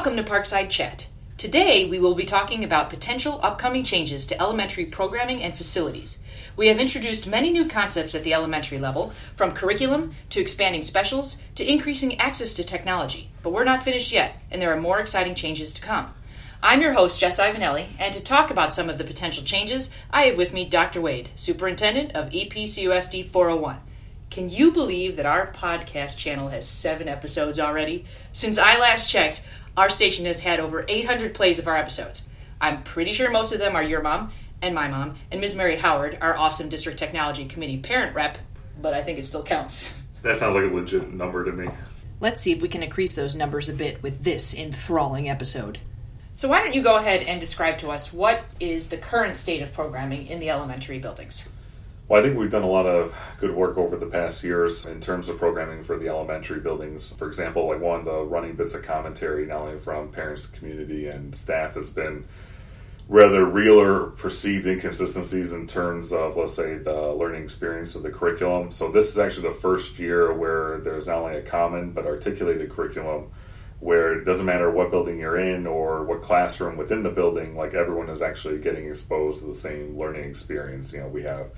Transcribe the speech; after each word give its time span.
Welcome 0.00 0.16
to 0.16 0.22
Parkside 0.32 0.70
Chat. 0.70 1.08
Today 1.36 1.86
we 1.86 1.98
will 1.98 2.14
be 2.14 2.24
talking 2.24 2.64
about 2.64 2.88
potential 2.88 3.38
upcoming 3.42 3.84
changes 3.84 4.26
to 4.28 4.40
elementary 4.40 4.86
programming 4.86 5.42
and 5.42 5.54
facilities. 5.54 6.18
We 6.56 6.68
have 6.68 6.80
introduced 6.80 7.26
many 7.26 7.50
new 7.50 7.68
concepts 7.68 8.14
at 8.14 8.24
the 8.24 8.32
elementary 8.32 8.78
level, 8.78 9.12
from 9.36 9.52
curriculum 9.52 10.14
to 10.30 10.40
expanding 10.40 10.80
specials 10.80 11.36
to 11.56 11.70
increasing 11.70 12.18
access 12.18 12.54
to 12.54 12.64
technology. 12.64 13.30
But 13.42 13.52
we're 13.52 13.64
not 13.64 13.84
finished 13.84 14.10
yet, 14.10 14.40
and 14.50 14.62
there 14.62 14.72
are 14.72 14.80
more 14.80 15.00
exciting 15.00 15.34
changes 15.34 15.74
to 15.74 15.82
come. 15.82 16.14
I'm 16.62 16.80
your 16.80 16.94
host, 16.94 17.20
Jess 17.20 17.38
Ivanelli, 17.38 17.88
and 17.98 18.14
to 18.14 18.24
talk 18.24 18.50
about 18.50 18.72
some 18.72 18.88
of 18.88 18.96
the 18.96 19.04
potential 19.04 19.44
changes, 19.44 19.90
I 20.10 20.22
have 20.28 20.38
with 20.38 20.54
me 20.54 20.64
Dr. 20.64 21.02
Wade, 21.02 21.28
Superintendent 21.36 22.12
of 22.12 22.30
EPCUSD 22.30 23.28
401. 23.28 23.80
Can 24.30 24.48
you 24.48 24.70
believe 24.70 25.16
that 25.16 25.26
our 25.26 25.52
podcast 25.52 26.16
channel 26.16 26.50
has 26.50 26.68
seven 26.68 27.08
episodes 27.08 27.58
already? 27.58 28.04
Since 28.32 28.58
I 28.58 28.78
last 28.78 29.10
checked, 29.10 29.42
our 29.76 29.90
station 29.90 30.26
has 30.26 30.40
had 30.40 30.60
over 30.60 30.84
800 30.88 31.34
plays 31.34 31.58
of 31.58 31.66
our 31.66 31.76
episodes. 31.76 32.24
I'm 32.60 32.82
pretty 32.82 33.12
sure 33.12 33.30
most 33.30 33.52
of 33.52 33.58
them 33.58 33.74
are 33.74 33.82
your 33.82 34.02
mom 34.02 34.32
and 34.62 34.74
my 34.74 34.88
mom 34.88 35.16
and 35.30 35.40
Ms. 35.40 35.56
Mary 35.56 35.76
Howard, 35.76 36.18
our 36.20 36.36
awesome 36.36 36.68
District 36.68 36.98
Technology 36.98 37.46
Committee 37.46 37.78
parent 37.78 38.14
rep, 38.14 38.38
but 38.80 38.94
I 38.94 39.02
think 39.02 39.18
it 39.18 39.24
still 39.24 39.42
counts. 39.42 39.94
That 40.22 40.36
sounds 40.36 40.54
like 40.54 40.70
a 40.70 40.74
legit 40.74 41.12
number 41.12 41.44
to 41.44 41.52
me. 41.52 41.68
Let's 42.20 42.42
see 42.42 42.52
if 42.52 42.60
we 42.60 42.68
can 42.68 42.82
increase 42.82 43.14
those 43.14 43.34
numbers 43.34 43.70
a 43.70 43.72
bit 43.72 44.02
with 44.02 44.24
this 44.24 44.54
enthralling 44.54 45.30
episode. 45.30 45.78
So, 46.34 46.48
why 46.48 46.62
don't 46.62 46.74
you 46.74 46.82
go 46.82 46.96
ahead 46.96 47.22
and 47.22 47.40
describe 47.40 47.78
to 47.78 47.90
us 47.90 48.12
what 48.12 48.44
is 48.60 48.88
the 48.88 48.98
current 48.98 49.36
state 49.36 49.62
of 49.62 49.72
programming 49.72 50.26
in 50.26 50.38
the 50.38 50.50
elementary 50.50 50.98
buildings? 50.98 51.48
Well, 52.10 52.18
I 52.18 52.26
think 52.26 52.36
we've 52.36 52.50
done 52.50 52.64
a 52.64 52.68
lot 52.68 52.86
of 52.86 53.16
good 53.38 53.54
work 53.54 53.78
over 53.78 53.96
the 53.96 54.04
past 54.04 54.42
years 54.42 54.84
in 54.84 55.00
terms 55.00 55.28
of 55.28 55.38
programming 55.38 55.84
for 55.84 55.96
the 55.96 56.08
elementary 56.08 56.58
buildings. 56.58 57.12
For 57.12 57.28
example, 57.28 57.68
like 57.68 57.80
one 57.80 58.00
of 58.00 58.04
the 58.04 58.24
running 58.24 58.56
bits 58.56 58.74
of 58.74 58.82
commentary, 58.82 59.46
not 59.46 59.60
only 59.60 59.78
from 59.78 60.10
parents, 60.10 60.48
community, 60.48 61.06
and 61.06 61.38
staff, 61.38 61.74
has 61.74 61.88
been 61.88 62.24
rather 63.08 63.44
real 63.44 63.80
or 63.80 64.06
perceived 64.06 64.66
inconsistencies 64.66 65.52
in 65.52 65.68
terms 65.68 66.12
of, 66.12 66.36
let's 66.36 66.52
say, 66.52 66.78
the 66.78 67.12
learning 67.12 67.44
experience 67.44 67.94
of 67.94 68.02
the 68.02 68.10
curriculum. 68.10 68.72
So, 68.72 68.90
this 68.90 69.12
is 69.12 69.18
actually 69.20 69.46
the 69.46 69.54
first 69.54 69.96
year 70.00 70.32
where 70.32 70.78
there's 70.80 71.06
not 71.06 71.18
only 71.18 71.36
a 71.36 71.42
common 71.42 71.92
but 71.92 72.06
articulated 72.06 72.70
curriculum 72.70 73.30
where 73.78 74.18
it 74.18 74.24
doesn't 74.24 74.46
matter 74.46 74.68
what 74.68 74.90
building 74.90 75.20
you're 75.20 75.38
in 75.38 75.64
or 75.64 76.02
what 76.02 76.22
classroom 76.22 76.76
within 76.76 77.04
the 77.04 77.10
building, 77.10 77.54
like 77.54 77.72
everyone 77.72 78.08
is 78.08 78.20
actually 78.20 78.58
getting 78.58 78.88
exposed 78.88 79.42
to 79.42 79.46
the 79.46 79.54
same 79.54 79.96
learning 79.96 80.24
experience. 80.24 80.92
You 80.92 81.02
know, 81.02 81.08
we 81.08 81.22
have 81.22 81.50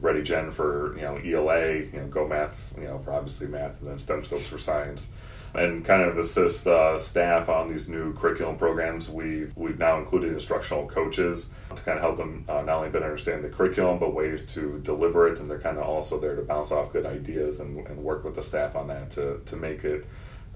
ReadyGEN 0.00 0.52
for 0.52 0.96
you 0.96 1.02
know 1.02 1.16
ELA, 1.16 1.76
you 1.76 1.92
know 1.92 2.06
Go 2.06 2.26
Math, 2.26 2.74
you 2.76 2.84
know 2.84 2.98
for 2.98 3.12
obviously 3.12 3.46
math, 3.46 3.80
and 3.80 3.90
then 3.90 3.96
STEMscopes 3.98 4.42
for 4.42 4.58
science, 4.58 5.10
and 5.54 5.84
kind 5.84 6.02
of 6.02 6.16
assist 6.16 6.64
the 6.64 6.96
staff 6.98 7.48
on 7.48 7.68
these 7.68 7.88
new 7.88 8.14
curriculum 8.14 8.56
programs. 8.56 9.08
We've 9.08 9.54
we've 9.56 9.78
now 9.78 9.98
included 9.98 10.32
instructional 10.32 10.86
coaches 10.86 11.52
to 11.74 11.82
kind 11.82 11.98
of 11.98 12.02
help 12.02 12.16
them 12.16 12.44
uh, 12.48 12.62
not 12.62 12.78
only 12.78 12.88
better 12.88 13.04
understand 13.04 13.44
the 13.44 13.48
curriculum, 13.48 13.98
but 13.98 14.14
ways 14.14 14.46
to 14.54 14.80
deliver 14.82 15.28
it, 15.28 15.40
and 15.40 15.50
they're 15.50 15.60
kind 15.60 15.78
of 15.78 15.84
also 15.84 16.18
there 16.18 16.36
to 16.36 16.42
bounce 16.42 16.72
off 16.72 16.92
good 16.92 17.06
ideas 17.06 17.60
and, 17.60 17.86
and 17.86 18.02
work 18.02 18.24
with 18.24 18.34
the 18.34 18.42
staff 18.42 18.76
on 18.76 18.88
that 18.88 19.10
to 19.10 19.40
to 19.46 19.56
make 19.56 19.84
it 19.84 20.06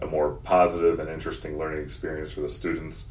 a 0.00 0.06
more 0.06 0.32
positive 0.42 0.98
and 0.98 1.08
interesting 1.08 1.58
learning 1.58 1.82
experience 1.82 2.32
for 2.32 2.40
the 2.40 2.48
students. 2.48 3.08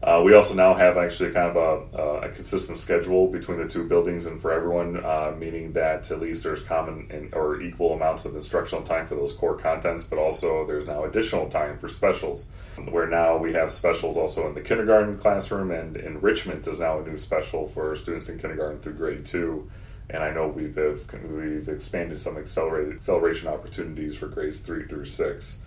Uh, 0.00 0.22
we 0.24 0.32
also 0.32 0.54
now 0.54 0.74
have 0.74 0.96
actually 0.96 1.32
kind 1.32 1.56
of 1.56 1.56
a, 1.56 2.26
a, 2.26 2.28
consistent 2.28 2.78
schedule 2.78 3.26
between 3.26 3.58
the 3.58 3.66
two 3.66 3.82
buildings 3.82 4.26
and 4.26 4.40
for 4.40 4.52
everyone, 4.52 5.04
uh, 5.04 5.34
meaning 5.36 5.72
that 5.72 6.08
at 6.12 6.20
least 6.20 6.44
there's 6.44 6.62
common 6.62 7.08
and, 7.10 7.34
or 7.34 7.60
equal 7.60 7.94
amounts 7.94 8.24
of 8.24 8.32
instructional 8.36 8.84
time 8.84 9.08
for 9.08 9.16
those 9.16 9.32
core 9.32 9.56
contents, 9.56 10.04
but 10.04 10.16
also 10.16 10.64
there's 10.68 10.86
now 10.86 11.02
additional 11.02 11.48
time 11.48 11.76
for 11.78 11.88
specials, 11.88 12.48
where 12.90 13.08
now 13.08 13.36
we 13.36 13.52
have 13.54 13.72
specials 13.72 14.16
also 14.16 14.46
in 14.46 14.54
the 14.54 14.60
kindergarten 14.60 15.18
classroom, 15.18 15.72
and 15.72 15.96
enrichment 15.96 16.64
is 16.68 16.78
now 16.78 17.00
a 17.00 17.02
new 17.02 17.16
special 17.16 17.66
for 17.66 17.96
students 17.96 18.28
in 18.28 18.38
kindergarten 18.38 18.78
through 18.78 18.94
grade 18.94 19.26
two. 19.26 19.68
And 20.08 20.22
I 20.22 20.30
know 20.30 20.46
we've 20.46 20.78
we've 21.28 21.68
expanded 21.68 22.20
some 22.20 22.38
accelerated 22.38 22.94
acceleration 22.94 23.48
opportunities 23.48 24.16
for 24.16 24.28
grades 24.28 24.60
three 24.60 24.84
through 24.84 25.06
six. 25.06 25.60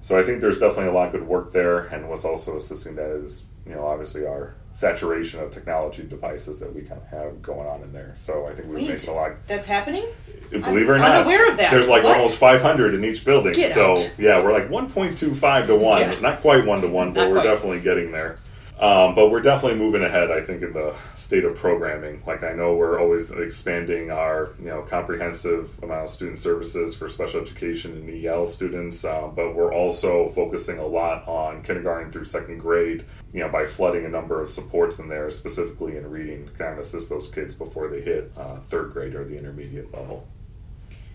So 0.00 0.18
I 0.18 0.22
think 0.22 0.40
there's 0.40 0.58
definitely 0.58 0.90
a 0.90 0.92
lot 0.92 1.06
of 1.06 1.12
good 1.12 1.26
work 1.26 1.52
there, 1.52 1.80
and 1.80 2.08
what's 2.08 2.24
also 2.24 2.56
assisting 2.56 2.94
that 2.96 3.10
is, 3.10 3.46
you 3.66 3.74
know, 3.74 3.86
obviously 3.86 4.26
our 4.26 4.54
saturation 4.74 5.38
of 5.40 5.50
technology 5.50 6.02
devices 6.02 6.58
that 6.60 6.74
we 6.74 6.80
kind 6.80 7.00
of 7.00 7.06
have 7.08 7.42
going 7.42 7.66
on 7.68 7.82
in 7.82 7.92
there. 7.92 8.12
So 8.16 8.46
I 8.46 8.54
think 8.54 8.68
we're 8.68 8.76
Wait, 8.76 8.88
making 8.88 9.10
a 9.10 9.12
lot. 9.12 9.32
That's 9.46 9.66
happening? 9.66 10.06
Believe 10.50 10.88
it 10.88 10.90
or 10.90 10.94
I'm 10.94 11.00
not, 11.02 11.14
unaware 11.16 11.50
of 11.50 11.56
that. 11.58 11.70
there's 11.70 11.88
like 11.88 12.04
What? 12.04 12.16
almost 12.16 12.38
500 12.38 12.94
in 12.94 13.04
each 13.04 13.24
building. 13.24 13.52
Get 13.52 13.72
so 13.72 13.92
out. 13.92 14.14
yeah, 14.18 14.42
we're 14.42 14.52
like 14.52 14.68
1.25 14.68 15.66
to 15.66 15.76
one, 15.76 16.00
Yeah. 16.00 16.20
not 16.20 16.40
quite 16.40 16.64
one 16.66 16.80
to 16.80 16.88
one, 16.88 17.12
but 17.12 17.22
Not 17.22 17.30
we're 17.30 17.40
quite. 17.42 17.44
definitely 17.50 17.80
getting 17.80 18.12
there. 18.12 18.36
Um, 18.78 19.14
but 19.14 19.30
we're 19.30 19.42
definitely 19.42 19.78
moving 19.78 20.02
ahead, 20.02 20.30
I 20.30 20.40
think, 20.40 20.62
in 20.62 20.72
the 20.72 20.94
state 21.14 21.44
of 21.44 21.54
programming. 21.54 22.22
Like 22.26 22.42
I 22.42 22.52
know 22.52 22.74
we're 22.74 22.98
always 22.98 23.30
expanding 23.30 24.10
our, 24.10 24.54
you 24.58 24.66
know, 24.66 24.82
comprehensive 24.82 25.78
amount 25.82 26.04
of 26.04 26.10
student 26.10 26.38
services 26.38 26.94
for 26.94 27.08
special 27.08 27.42
education 27.42 27.92
and 27.92 28.24
EL 28.24 28.46
students, 28.46 29.04
uh, 29.04 29.28
but 29.28 29.54
we're 29.54 29.72
also 29.72 30.30
focusing 30.30 30.78
a 30.78 30.86
lot 30.86 31.26
on 31.28 31.62
kindergarten 31.62 32.10
through 32.10 32.24
second 32.24 32.58
grade. 32.58 33.04
You 33.32 33.40
know, 33.40 33.48
by 33.50 33.66
flooding 33.66 34.04
a 34.04 34.08
number 34.08 34.42
of 34.42 34.50
supports 34.50 34.98
in 34.98 35.08
there, 35.08 35.30
specifically 35.30 35.96
in 35.96 36.10
reading, 36.10 36.46
to 36.46 36.52
kind 36.52 36.72
of 36.72 36.78
assist 36.80 37.08
those 37.08 37.28
kids 37.28 37.54
before 37.54 37.88
they 37.88 38.00
hit 38.00 38.32
uh, 38.36 38.56
third 38.68 38.92
grade 38.92 39.14
or 39.14 39.24
the 39.24 39.38
intermediate 39.38 39.92
level. 39.94 40.26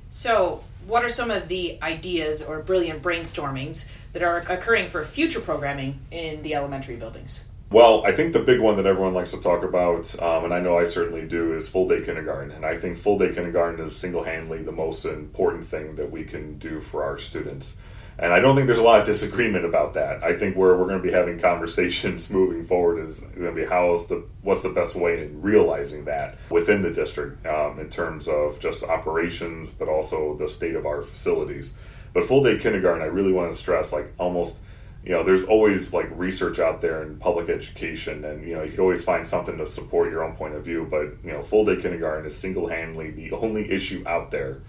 So, 0.09 0.63
what 0.85 1.03
are 1.03 1.09
some 1.09 1.31
of 1.31 1.49
the 1.49 1.77
ideas 1.81 2.41
or 2.41 2.61
brilliant 2.61 3.01
brainstormings 3.01 3.89
that 4.13 4.23
are 4.23 4.37
occurring 4.37 4.87
for 4.87 5.03
future 5.03 5.41
programming 5.41 5.99
in 6.11 6.43
the 6.43 6.55
elementary 6.55 6.95
buildings? 6.95 7.43
Well, 7.69 8.05
I 8.05 8.13
think 8.13 8.31
the 8.31 8.39
big 8.39 8.61
one 8.61 8.77
that 8.77 8.85
everyone 8.85 9.13
likes 9.13 9.31
to 9.31 9.41
talk 9.41 9.63
about, 9.63 10.17
um, 10.21 10.45
and 10.45 10.53
I 10.53 10.61
know 10.61 10.77
I 10.77 10.85
certainly 10.85 11.27
do, 11.27 11.53
is 11.53 11.67
full 11.67 11.89
day 11.89 12.01
kindergarten. 12.01 12.51
And 12.51 12.65
I 12.65 12.77
think 12.77 12.97
full 12.97 13.17
day 13.17 13.33
kindergarten 13.33 13.85
is 13.85 13.97
single 13.97 14.23
handedly 14.23 14.63
the 14.63 14.71
most 14.71 15.03
important 15.03 15.65
thing 15.65 15.97
that 15.97 16.09
we 16.09 16.23
can 16.23 16.57
do 16.59 16.79
for 16.79 17.03
our 17.03 17.17
students. 17.17 17.77
And 18.19 18.33
I 18.33 18.39
don't 18.39 18.55
think 18.55 18.65
there's 18.65 18.79
a 18.79 18.83
lot 18.83 18.99
of 18.99 19.05
disagreement 19.05 19.63
about 19.63 19.93
that. 19.93 20.23
I 20.23 20.35
think 20.35 20.55
where 20.55 20.75
we're 20.75 20.87
going 20.87 21.01
to 21.01 21.03
be 21.03 21.11
having 21.11 21.39
conversations 21.51 22.29
moving 22.31 22.65
forward 22.65 23.05
is 23.05 23.21
going 23.21 23.55
to 23.55 23.61
be 23.61 23.65
how 23.65 23.93
is 23.93 24.07
the 24.07 24.25
what's 24.41 24.61
the 24.61 24.69
best 24.69 24.95
way 24.95 25.23
in 25.23 25.41
realizing 25.41 26.05
that 26.05 26.37
within 26.49 26.81
the 26.81 26.91
district 26.91 27.45
um, 27.45 27.79
in 27.79 27.89
terms 27.89 28.27
of 28.27 28.59
just 28.59 28.83
operations, 28.83 29.71
but 29.71 29.87
also 29.87 30.35
the 30.35 30.47
state 30.47 30.75
of 30.75 30.85
our 30.85 31.01
facilities. 31.01 31.73
But 32.13 32.25
full 32.25 32.43
day 32.43 32.57
kindergarten, 32.57 33.03
I 33.03 33.05
really 33.05 33.31
want 33.31 33.51
to 33.51 33.57
stress 33.57 33.93
like 33.93 34.13
almost 34.17 34.61
you 35.03 35.13
know, 35.13 35.23
there's 35.23 35.45
always 35.45 35.93
like 35.93 36.09
research 36.11 36.59
out 36.59 36.81
there 36.81 37.01
in 37.01 37.17
public 37.17 37.47
education, 37.47 38.25
and 38.25 38.45
you 38.45 38.55
know, 38.55 38.63
you 38.63 38.71
can 38.71 38.81
always 38.81 39.05
find 39.05 39.25
something 39.25 39.57
to 39.57 39.65
support 39.65 40.11
your 40.11 40.21
own 40.21 40.35
point 40.35 40.55
of 40.55 40.65
view. 40.65 40.85
But 40.89 41.23
you 41.23 41.31
know, 41.31 41.41
full 41.43 41.63
day 41.63 41.77
kindergarten 41.81 42.25
is 42.25 42.35
single 42.35 42.67
handedly 42.67 43.11
the 43.11 43.31
only 43.31 43.71
issue 43.71 44.03
out 44.05 44.31
there 44.31 44.61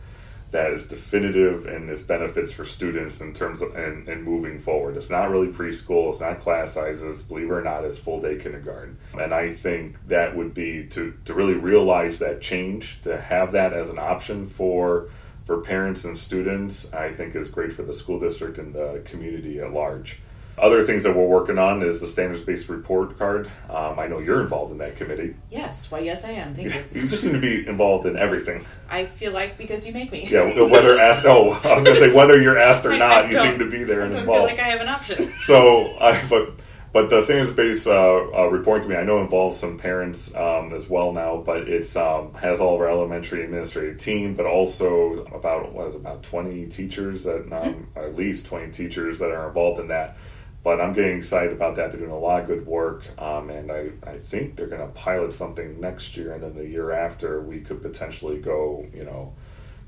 that 0.50 0.72
is 0.72 0.86
definitive 0.86 1.66
and 1.66 1.91
its 1.91 2.03
benefits 2.03 2.53
for 2.53 2.64
students 2.64 3.20
in 3.20 3.32
terms 3.32 3.60
of 3.60 3.75
and, 3.76 4.09
and 4.09 4.25
moving 4.25 4.59
forward. 4.59 4.97
It's 4.97 5.10
not 5.10 5.31
really 5.31 5.48
preschool, 5.48 6.09
it's 6.09 6.20
not 6.20 6.41
class 6.41 6.72
sizes, 6.72 7.22
believe 7.22 7.50
it 7.50 7.53
or 7.53 7.62
not, 7.62 7.84
it's 7.84 7.98
full 7.98 8.20
day 8.20 8.36
kindergarten. 8.36 8.98
And 9.19 9.34
I 9.34 9.53
think 9.53 10.06
that 10.08 10.37
would 10.37 10.54
be 10.54 10.87
to, 10.88 11.14
to 11.26 11.34
really 11.34 11.54
realize 11.54 12.19
that 12.20 12.41
change, 12.41 13.00
to 13.03 13.20
have 13.20 13.53
that 13.53 13.72
as 13.72 13.91
an 13.91 13.98
option 13.98 14.47
for 14.47 15.10
for 15.44 15.62
parents 15.62 16.04
and 16.04 16.19
students, 16.19 16.92
I 16.92 17.10
think 17.10 17.34
is 17.34 17.48
great 17.48 17.72
for 17.72 17.82
the 17.82 17.94
school 17.94 18.20
district 18.20 18.58
and 18.58 18.75
the 18.75 19.00
community 19.06 19.58
at 19.60 19.72
large. 19.72 20.19
Other 20.60 20.84
things 20.84 21.04
that 21.04 21.14
we're 21.16 21.26
working 21.26 21.58
on 21.58 21.82
is 21.82 22.00
the 22.00 22.06
standards 22.06 22.42
based 22.44 22.69
report 22.69 23.19
card. 23.19 23.50
Um, 23.70 23.98
I 23.98 24.06
know 24.06 24.19
you're 24.19 24.41
involved 24.41 24.72
in 24.72 24.78
that 24.78 24.96
committee. 24.96 25.36
Yes, 25.50 25.91
well, 25.91 26.02
yes, 26.02 26.24
I 26.24 26.30
am. 26.30 26.54
Thank 26.54 26.74
you. 26.74 26.84
You 27.02 27.08
just 27.08 27.24
need 27.24 27.32
to 27.32 27.41
be 27.41 27.66
involved 27.66 28.06
in 28.06 28.16
everything. 28.16 28.64
I 28.90 29.06
feel 29.06 29.32
like 29.32 29.56
because 29.56 29.87
you 29.87 29.93
make 29.93 30.10
me. 30.10 30.26
Yeah, 30.28 30.62
whether 30.62 30.99
asked. 30.99 31.25
Oh, 31.25 31.52
I 31.64 31.75
was 31.75 31.84
going 31.84 31.96
to 31.96 32.10
say 32.10 32.16
whether 32.16 32.40
you're 32.40 32.58
asked 32.58 32.84
or 32.84 32.93
I- 32.94 32.99
not, 32.99 33.25
I 33.26 33.31
you 33.31 33.38
seem 33.38 33.58
to 33.58 33.70
be 33.70 33.84
there 33.84 34.02
I 34.02 34.06
and 34.06 34.14
don't 34.14 34.26
feel 34.26 34.43
like 34.43 34.58
I 34.58 34.69
have 34.69 34.81
an 34.81 34.88
option. 34.88 35.32
so, 35.38 35.96
I, 36.00 36.26
but 36.28 36.55
but 36.93 37.11
the 37.11 37.20
standards 37.20 37.52
based 37.52 37.87
uh, 37.87 38.16
uh, 38.34 38.46
reporting 38.46 38.84
committee, 38.84 39.02
I 39.02 39.04
know 39.04 39.20
involves 39.20 39.58
some 39.58 39.78
parents 39.78 40.34
um, 40.34 40.72
as 40.72 40.88
well 40.88 41.12
now, 41.12 41.37
but 41.37 41.69
it's 41.69 41.94
um, 41.96 42.32
has 42.34 42.61
all 42.61 42.75
of 42.75 42.81
our 42.81 42.88
elementary 42.88 43.44
administrative 43.44 43.99
team, 43.99 44.34
but 44.34 44.46
also 44.46 45.25
about 45.26 45.72
what 45.72 45.88
is 45.88 45.94
it, 45.94 45.99
about 45.99 46.22
twenty 46.22 46.66
teachers 46.66 47.25
that 47.25 47.52
um, 47.52 47.88
at 47.94 48.16
least 48.16 48.46
twenty 48.46 48.72
teachers 48.72 49.19
that 49.19 49.31
are 49.31 49.49
involved 49.49 49.81
in 49.81 49.88
that. 49.88 50.16
But 50.62 50.81
I'm 50.81 50.93
getting 50.93 51.16
excited 51.16 51.52
about 51.52 51.76
that. 51.76 51.90
They're 51.90 52.00
doing 52.00 52.12
a 52.12 52.19
lot 52.19 52.40
of 52.40 52.46
good 52.46 52.66
work, 52.66 53.05
um, 53.20 53.49
and 53.49 53.70
I, 53.70 53.90
I 54.05 54.19
think 54.19 54.56
they're 54.56 54.66
going 54.66 54.81
to 54.81 54.88
pilot 54.88 55.32
something 55.32 55.81
next 55.81 56.16
year, 56.16 56.34
and 56.34 56.43
then 56.43 56.55
the 56.55 56.66
year 56.66 56.90
after 56.90 57.40
we 57.40 57.60
could 57.60 57.81
potentially 57.81 58.38
go, 58.38 58.87
you 58.93 59.05
know, 59.05 59.34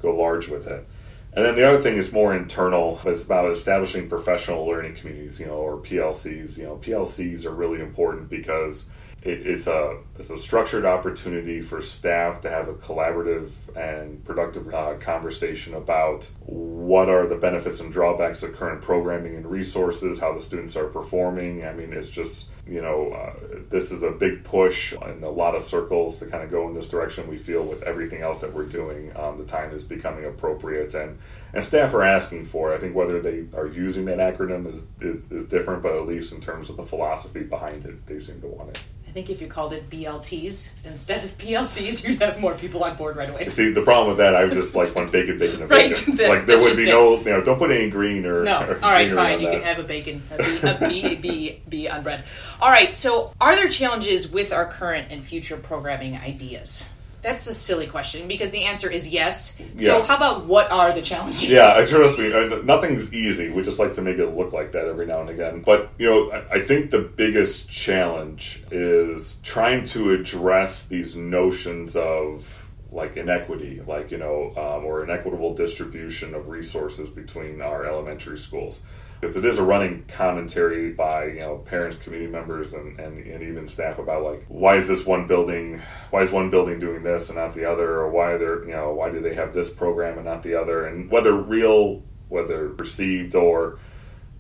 go 0.01 0.15
large 0.15 0.49
with 0.49 0.67
it. 0.67 0.87
And 1.33 1.45
then 1.45 1.55
the 1.55 1.69
other 1.69 1.81
thing 1.81 1.97
is 1.97 2.13
more 2.13 2.35
internal. 2.35 3.01
It's 3.05 3.25
about 3.25 3.51
establishing 3.51 4.09
professional 4.09 4.67
learning 4.67 4.97
communities, 4.97 5.39
you 5.39 5.47
know, 5.47 5.55
or 5.55 5.77
PLCs. 5.77 6.59
You 6.59 6.65
know, 6.65 6.77
PLCs 6.77 7.47
are 7.47 7.53
really 7.53 7.81
important 7.81 8.29
because 8.29 8.89
it, 9.23 9.47
it's 9.47 9.67
a 9.67 9.99
it's 10.19 10.31
a 10.31 10.39
structured 10.39 10.87
opportunity 10.87 11.61
for 11.61 11.83
staff 11.83 12.41
to 12.43 12.51
have 12.51 12.69
a 12.69 12.75
collaborative 12.75 13.51
and 13.77 14.25
productive 14.25 14.73
uh, 14.73 14.95
conversation 14.95 15.75
about 15.75 16.31
what 16.41 17.09
are 17.09 17.27
the 17.27 17.37
benefits 17.37 17.81
and 17.81 17.93
drawbacks 17.93 18.43
of 18.43 18.55
current 18.55 18.81
programming 18.81 19.37
and 19.37 19.47
resources, 19.47 20.21
how 20.21 20.33
the 20.33 20.41
students 20.41 20.75
are 20.77 20.87
performing. 20.87 21.65
I 21.65 21.73
mean, 21.73 21.93
it's 21.93 22.09
just 22.09 22.49
you 22.67 22.81
know 22.81 23.13
uh, 23.13 23.61
this 23.69 23.93
is 23.93 24.03
a 24.03 24.11
big 24.11 24.43
push 24.43 24.93
in 24.93 25.23
a 25.23 25.31
lot 25.31 25.55
of 25.55 25.65
circles 25.65 26.19
to 26.19 26.27
kind 26.27 26.43
of 26.43 26.51
go 26.51 26.67
in 26.69 26.75
this 26.75 26.89
direction. 26.89 27.29
We 27.29 27.39
feel 27.39 27.65
with 27.65 27.83
everything 27.83 28.23
else 28.23 28.41
that 28.41 28.55
we're 28.55 28.65
doing, 28.65 29.15
um, 29.17 29.37
the 29.37 29.45
time 29.45 29.75
is 29.75 29.85
becoming 29.85 30.25
appropriate 30.25 30.95
and 30.95 31.19
and 31.53 31.63
staff 31.65 31.93
are 31.95 32.03
asking 32.03 32.47
for. 32.47 32.73
It. 32.73 32.77
I 32.77 32.81
think 32.81 32.95
whether 32.95 33.21
they 33.21 33.45
are 33.57 33.67
using 33.67 34.05
that 34.07 34.19
acronym 34.19 34.71
is, 34.71 34.85
is, 35.01 35.23
is 35.31 35.47
different, 35.49 35.83
but 35.83 35.95
at 35.95 36.07
least 36.07 36.33
in 36.33 36.41
terms 36.41 36.71
of 36.71 36.77
the 36.77 36.85
philosophy 36.85 37.43
behind 37.43 37.85
it, 37.87 38.07
they 38.07 38.21
seem 38.21 38.41
to 38.41 38.47
want 38.47 38.71
it. 38.71 38.79
I 39.09 39.13
think 39.13 39.29
if 39.29 39.41
you 39.41 39.49
called 39.49 39.73
it 39.73 39.91
BLTs 39.91 40.71
instead 40.85 41.25
of 41.25 41.37
PLCs, 41.37 42.05
you'd 42.09 42.23
have 42.23 42.39
more 42.41 42.55
people 42.55 42.85
on 42.85 42.95
board 42.97 43.17
right 43.17 43.29
away. 43.29 43.49
See, 43.49 43.73
the 43.73 43.83
problem 43.83 44.07
with 44.11 44.19
that, 44.19 44.37
I 44.37 44.45
would 44.45 44.53
just 44.53 44.77
like 44.77 44.95
one 44.95 45.07
bacon, 45.11 45.37
bacon, 45.37 45.63
and 45.63 45.69
Right, 45.71 45.91
bacon. 45.91 46.15
that's- 46.17 46.29
like 46.39 46.47
there 46.47 46.59
that's 46.61 46.77
would 46.77 46.85
be 46.85 46.89
no, 46.89 47.19
you 47.19 47.25
know, 47.25 47.41
don't 47.43 47.59
put 47.59 47.73
any 47.73 47.91
green 47.91 48.25
or 48.25 48.45
No. 48.45 48.61
or 48.63 48.75
All 48.85 48.91
right, 48.93 49.11
fine. 49.13 49.41
You 49.41 49.47
that. 49.47 49.53
can 49.55 49.63
have 49.65 49.81
a 49.81 49.83
bacon, 49.83 50.23
a 50.31 50.37
B, 50.39 50.61
a 50.63 50.89
B, 50.89 51.15
B, 51.17 51.63
B 51.69 51.89
on 51.89 52.05
bread. 52.05 52.23
All 52.61 52.71
right. 52.71 52.95
So, 52.95 53.35
are 53.41 53.57
there 53.57 53.67
challenges 53.69 54.31
with 54.31 54.53
our 54.53 54.67
current 54.67 55.09
and 55.11 55.25
future 55.25 55.57
programming 55.57 56.17
ideas? 56.17 56.89
That's 57.23 57.47
a 57.47 57.55
silly 57.55 57.87
question 57.87 58.27
because 58.29 58.51
the 58.51 58.65
answer 58.65 58.91
is 58.91 59.09
yes. 59.09 59.57
So, 59.77 59.99
Yeah. 59.99 60.03
how 60.03 60.17
about 60.17 60.47
what 60.47 60.71
are 60.71 60.93
the 60.93 61.03
challenges? 61.03 61.45
Yeah, 61.45 61.85
trust 61.87 62.19
me, 62.19 62.33
uh, 62.33 62.63
nothing's 62.65 63.13
easy. 63.13 63.51
We 63.51 63.63
just 63.63 63.79
like 63.79 63.95
to 63.95 64.03
make 64.03 64.19
it 64.19 64.29
look 64.29 64.53
like 64.53 64.73
that 64.73 64.87
every 64.87 65.07
now 65.07 65.21
and 65.21 65.31
again. 65.31 65.63
But, 65.65 65.91
you 65.99 66.09
know, 66.09 66.31
I, 66.31 66.57
I 66.57 66.61
think 66.61 66.91
the 66.91 67.01
biggest 67.01 67.69
challenge 67.69 68.63
is 68.71 69.39
trying 69.43 69.85
to 69.87 70.13
address 70.13 70.85
these 70.85 71.15
notions 71.17 71.95
of 71.97 72.69
like 72.93 73.17
inequity, 73.17 73.81
like, 73.87 74.11
you 74.11 74.19
know, 74.19 74.53
um, 74.57 74.85
or 74.85 75.05
inequitable 75.05 75.55
distribution 75.55 76.35
of 76.35 76.49
resources 76.49 77.09
between 77.09 77.61
our 77.61 77.85
elementary 77.87 78.37
schools. 78.39 78.83
Because 79.21 79.37
it 79.37 79.45
is 79.45 79.59
a 79.59 79.63
running 79.63 80.05
commentary 80.09 80.93
by, 80.93 81.27
you 81.27 81.41
know, 81.41 81.59
parents, 81.59 81.99
community 81.99 82.31
members, 82.31 82.73
and, 82.73 82.99
and, 82.99 83.19
and 83.19 83.43
even 83.43 83.69
staff 83.69 83.99
about 83.99 84.23
like, 84.23 84.47
why 84.49 84.77
is 84.77 84.89
this 84.89 85.05
one 85.05 85.27
building, 85.27 85.83
why 86.09 86.23
is 86.23 86.31
one 86.31 86.51
building 86.51 86.81
doing 86.81 87.03
this 87.03 87.29
and 87.29 87.37
not 87.37 87.53
the 87.53 87.71
other, 87.71 87.99
or 87.99 88.11
why 88.11 88.39
they're, 88.39 88.65
you 88.65 88.73
know, 88.73 88.95
why 88.95 89.11
do 89.11 89.21
they 89.21 89.35
have 89.35 89.53
this 89.53 89.69
program 89.69 90.17
and 90.17 90.25
not 90.25 90.43
the 90.43 90.55
other, 90.55 90.87
and 90.87 91.11
whether 91.11 91.35
real, 91.35 92.03
whether 92.29 92.71
perceived, 92.71 93.35
or 93.35 93.79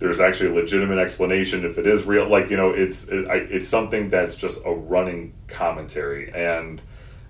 there's 0.01 0.19
actually 0.19 0.51
a 0.51 0.55
legitimate 0.55 0.99
explanation 0.99 1.65
if 1.65 1.79
it 1.79 1.87
is 1.87 2.05
real. 2.05 2.29
Like 2.29 2.51
you 2.51 2.57
know, 2.57 2.71
it's 2.71 3.07
it, 3.09 3.29
I, 3.29 3.37
it's 3.37 3.69
something 3.69 4.11
that's 4.11 4.35
just 4.35 4.65
a 4.65 4.73
running 4.73 5.35
commentary, 5.47 6.33
and 6.33 6.81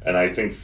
and 0.02 0.16
I 0.16 0.28
think 0.28 0.54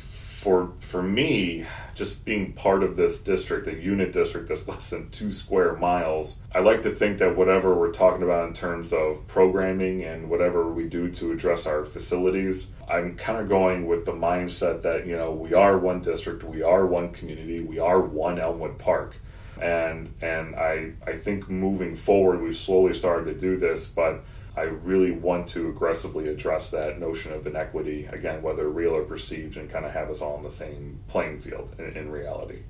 for 0.46 0.70
for 0.78 1.02
me, 1.02 1.66
just 1.96 2.24
being 2.24 2.52
part 2.52 2.84
of 2.84 2.94
this 2.94 3.20
district, 3.20 3.66
a 3.66 3.74
unit 3.74 4.12
district 4.12 4.46
that's 4.46 4.68
less 4.72 4.90
than 4.90 5.10
two 5.10 5.32
square 5.32 5.74
miles, 5.74 6.38
I 6.54 6.60
like 6.60 6.82
to 6.82 6.94
think 6.94 7.18
that 7.18 7.36
whatever 7.36 7.74
we're 7.74 7.90
talking 7.90 8.22
about 8.22 8.46
in 8.46 8.54
terms 8.54 8.92
of 8.92 9.26
programming 9.26 10.04
and 10.04 10.30
whatever 10.30 10.70
we 10.70 10.88
do 10.88 11.10
to 11.10 11.32
address 11.32 11.66
our 11.66 11.84
facilities, 11.84 12.70
I'm 12.88 13.16
kind 13.16 13.40
of 13.40 13.48
going 13.48 13.88
with 13.88 14.04
the 14.04 14.12
mindset 14.12 14.82
that 14.82 15.04
you 15.04 15.16
know 15.16 15.32
we 15.32 15.52
are 15.52 15.76
one 15.76 16.00
district, 16.00 16.44
we 16.44 16.62
are 16.62 16.86
one 16.86 17.10
community, 17.10 17.60
we 17.60 17.80
are 17.80 18.00
one 18.00 18.38
Elmwood 18.38 18.78
Park. 18.78 19.16
And 19.60 20.14
and 20.20 20.54
I 20.54 20.92
I 21.04 21.14
think 21.16 21.50
moving 21.50 21.96
forward 21.96 22.40
we've 22.40 22.56
slowly 22.56 22.94
started 22.94 23.24
to 23.24 23.34
do 23.34 23.56
this, 23.56 23.88
but 23.88 24.22
I 24.56 24.62
really 24.62 25.10
want 25.12 25.48
to 25.48 25.68
aggressively 25.68 26.28
address 26.28 26.70
that 26.70 26.98
notion 26.98 27.32
of 27.32 27.46
inequity 27.46 28.06
again, 28.06 28.40
whether 28.42 28.68
real 28.68 28.96
or 28.96 29.02
perceived, 29.04 29.56
and 29.56 29.68
kind 29.68 29.84
of 29.84 29.92
have 29.92 30.08
us 30.08 30.22
all 30.22 30.36
on 30.36 30.42
the 30.42 30.50
same 30.50 31.00
playing 31.08 31.40
field 31.40 31.74
in, 31.78 31.84
in 31.96 32.10
reality. 32.10 32.60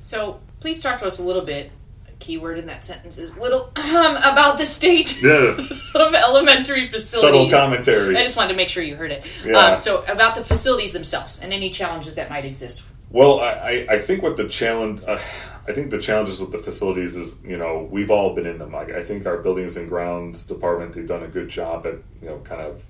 So, 0.00 0.40
please 0.60 0.80
talk 0.82 0.98
to 1.00 1.06
us 1.06 1.18
a 1.18 1.22
little 1.22 1.42
bit. 1.42 1.70
A 2.08 2.12
keyword 2.18 2.58
in 2.58 2.66
that 2.66 2.84
sentence 2.84 3.18
is 3.18 3.36
little 3.36 3.70
um, 3.76 4.16
about 4.16 4.56
the 4.58 4.66
state 4.66 5.16
Yeah, 5.22 5.56
of 5.94 6.14
elementary 6.14 6.88
facilities. 6.88 7.20
subtle 7.20 7.50
commentary. 7.50 8.16
I 8.16 8.22
just 8.22 8.36
wanted 8.36 8.52
to 8.52 8.56
make 8.56 8.68
sure 8.70 8.82
you 8.82 8.96
heard 8.96 9.12
it. 9.12 9.24
Yeah. 9.44 9.56
Um, 9.58 9.76
so, 9.78 10.02
about 10.04 10.34
the 10.36 10.44
facilities 10.44 10.92
themselves 10.92 11.40
and 11.40 11.52
any 11.52 11.68
challenges 11.70 12.14
that 12.16 12.30
might 12.30 12.44
exist. 12.44 12.82
Well, 13.10 13.40
I, 13.40 13.50
I- 13.50 13.86
I 13.94 13.98
think 13.98 14.22
what 14.22 14.36
the 14.36 14.48
challenge, 14.48 15.02
uh, 15.06 15.18
I 15.66 15.72
think 15.72 15.90
the 15.90 15.98
challenges 15.98 16.40
with 16.40 16.52
the 16.52 16.58
facilities 16.58 17.16
is, 17.16 17.40
you 17.42 17.56
know, 17.56 17.88
we've 17.90 18.10
all 18.10 18.34
been 18.34 18.46
in 18.46 18.58
them. 18.58 18.72
Like, 18.72 18.90
I 18.90 19.02
think 19.02 19.26
our 19.26 19.38
buildings 19.38 19.76
and 19.76 19.88
grounds 19.88 20.46
department, 20.46 20.92
they've 20.92 21.06
done 21.06 21.22
a 21.22 21.28
good 21.28 21.48
job 21.48 21.86
at, 21.86 21.94
you 22.20 22.28
know, 22.28 22.38
kind 22.40 22.60
of 22.60 22.84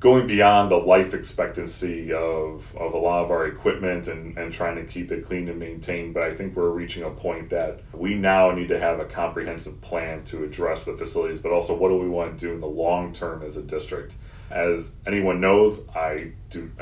going 0.00 0.26
beyond 0.26 0.70
the 0.70 0.76
life 0.76 1.12
expectancy 1.12 2.12
of, 2.12 2.74
of 2.76 2.94
a 2.94 2.96
lot 2.96 3.22
of 3.22 3.30
our 3.30 3.46
equipment 3.46 4.08
and, 4.08 4.36
and 4.38 4.52
trying 4.52 4.74
to 4.76 4.84
keep 4.84 5.12
it 5.12 5.24
clean 5.24 5.48
and 5.48 5.58
maintained. 5.58 6.14
But 6.14 6.22
I 6.22 6.34
think 6.34 6.56
we're 6.56 6.70
reaching 6.70 7.02
a 7.02 7.10
point 7.10 7.50
that 7.50 7.80
we 7.92 8.14
now 8.14 8.50
need 8.50 8.68
to 8.68 8.78
have 8.78 8.98
a 8.98 9.04
comprehensive 9.04 9.80
plan 9.82 10.24
to 10.24 10.42
address 10.42 10.84
the 10.84 10.96
facilities, 10.96 11.38
but 11.38 11.52
also 11.52 11.76
what 11.76 11.90
do 11.90 11.96
we 11.96 12.08
want 12.08 12.38
to 12.38 12.46
do 12.46 12.52
in 12.54 12.60
the 12.60 12.66
long 12.66 13.12
term 13.12 13.42
as 13.42 13.58
a 13.58 13.62
district. 13.62 14.14
As 14.50 14.96
anyone 15.06 15.40
knows, 15.40 15.86
I 15.90 16.32
do. 16.48 16.72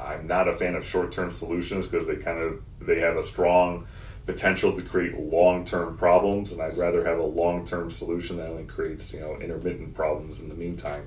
I'm 0.00 0.26
not 0.26 0.48
a 0.48 0.56
fan 0.56 0.74
of 0.74 0.86
short-term 0.86 1.32
solutions 1.32 1.86
because 1.86 2.06
they 2.06 2.16
kind 2.16 2.38
of 2.38 2.62
they 2.80 3.00
have 3.00 3.16
a 3.16 3.22
strong 3.22 3.86
potential 4.26 4.72
to 4.74 4.82
create 4.82 5.18
long-term 5.18 5.96
problems, 5.96 6.52
and 6.52 6.60
I'd 6.60 6.76
rather 6.76 7.04
have 7.04 7.18
a 7.18 7.24
long-term 7.24 7.90
solution 7.90 8.36
that 8.36 8.48
only 8.48 8.64
creates 8.64 9.12
you 9.12 9.20
know 9.20 9.36
intermittent 9.36 9.94
problems 9.94 10.40
in 10.40 10.48
the 10.48 10.54
meantime. 10.54 11.06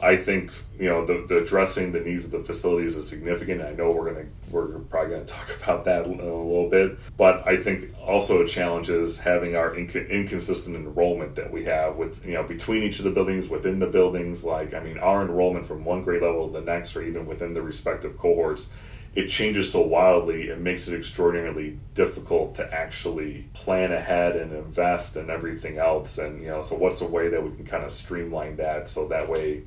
I 0.00 0.16
think 0.16 0.52
you 0.78 0.88
know 0.88 1.06
the, 1.06 1.24
the 1.26 1.38
addressing 1.38 1.92
the 1.92 2.00
needs 2.00 2.24
of 2.24 2.30
the 2.30 2.42
facilities 2.42 2.96
is 2.96 3.08
significant. 3.08 3.62
I 3.62 3.72
know 3.72 3.90
we're 3.92 4.12
gonna 4.12 4.26
we're 4.50 4.78
probably 4.80 5.14
gonna 5.14 5.24
talk 5.24 5.56
about 5.62 5.84
that 5.84 6.04
in 6.04 6.20
a 6.20 6.24
little 6.24 6.68
bit, 6.68 6.98
but 7.16 7.46
I 7.46 7.56
think 7.56 7.94
also 8.00 8.42
a 8.42 8.46
challenge 8.46 8.90
is 8.90 9.20
having 9.20 9.56
our 9.56 9.70
inc- 9.70 10.10
inconsistent 10.10 10.76
enrollment 10.76 11.36
that 11.36 11.52
we 11.52 11.64
have 11.64 11.96
with 11.96 12.24
you 12.24 12.34
know 12.34 12.42
between 12.42 12.82
each 12.82 12.98
of 12.98 13.04
the 13.04 13.10
buildings, 13.10 13.48
within 13.48 13.78
the 13.78 13.86
buildings. 13.86 14.44
Like 14.44 14.74
I 14.74 14.80
mean, 14.80 14.98
our 14.98 15.22
enrollment 15.22 15.66
from 15.66 15.84
one 15.84 16.02
grade 16.02 16.22
level 16.22 16.48
to 16.48 16.52
the 16.52 16.64
next, 16.64 16.96
or 16.96 17.02
even 17.02 17.26
within 17.26 17.54
the 17.54 17.62
respective 17.62 18.18
cohorts, 18.18 18.68
it 19.14 19.28
changes 19.28 19.70
so 19.72 19.80
wildly. 19.80 20.48
It 20.48 20.58
makes 20.58 20.88
it 20.88 20.96
extraordinarily 20.96 21.78
difficult 21.94 22.54
to 22.56 22.74
actually 22.74 23.46
plan 23.54 23.92
ahead 23.92 24.36
and 24.36 24.52
invest 24.52 25.16
and 25.16 25.30
everything 25.30 25.78
else. 25.78 26.18
And 26.18 26.42
you 26.42 26.48
know, 26.48 26.62
so 26.62 26.76
what's 26.76 26.98
the 27.00 27.06
way 27.06 27.28
that 27.28 27.42
we 27.42 27.54
can 27.54 27.64
kind 27.64 27.84
of 27.84 27.92
streamline 27.92 28.56
that 28.56 28.88
so 28.88 29.06
that 29.08 29.28
way 29.28 29.62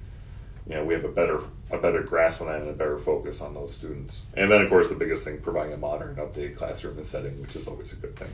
you 0.67 0.75
know, 0.75 0.83
we 0.83 0.93
have 0.93 1.05
a 1.05 1.09
better 1.11 1.41
a 1.71 1.77
better 1.77 2.01
grasp 2.03 2.41
on 2.41 2.47
that 2.47 2.61
and 2.61 2.69
a 2.69 2.73
better 2.73 2.97
focus 2.97 3.41
on 3.41 3.53
those 3.53 3.73
students. 3.73 4.25
And 4.33 4.51
then, 4.51 4.61
of 4.61 4.69
course, 4.69 4.89
the 4.89 4.95
biggest 4.95 5.25
thing, 5.25 5.39
providing 5.41 5.73
a 5.73 5.77
modern, 5.77 6.15
updated 6.15 6.57
classroom 6.57 6.97
and 6.97 7.05
setting, 7.05 7.41
which 7.41 7.55
is 7.55 7.67
always 7.67 7.93
a 7.93 7.95
good 7.95 8.15
thing. 8.17 8.29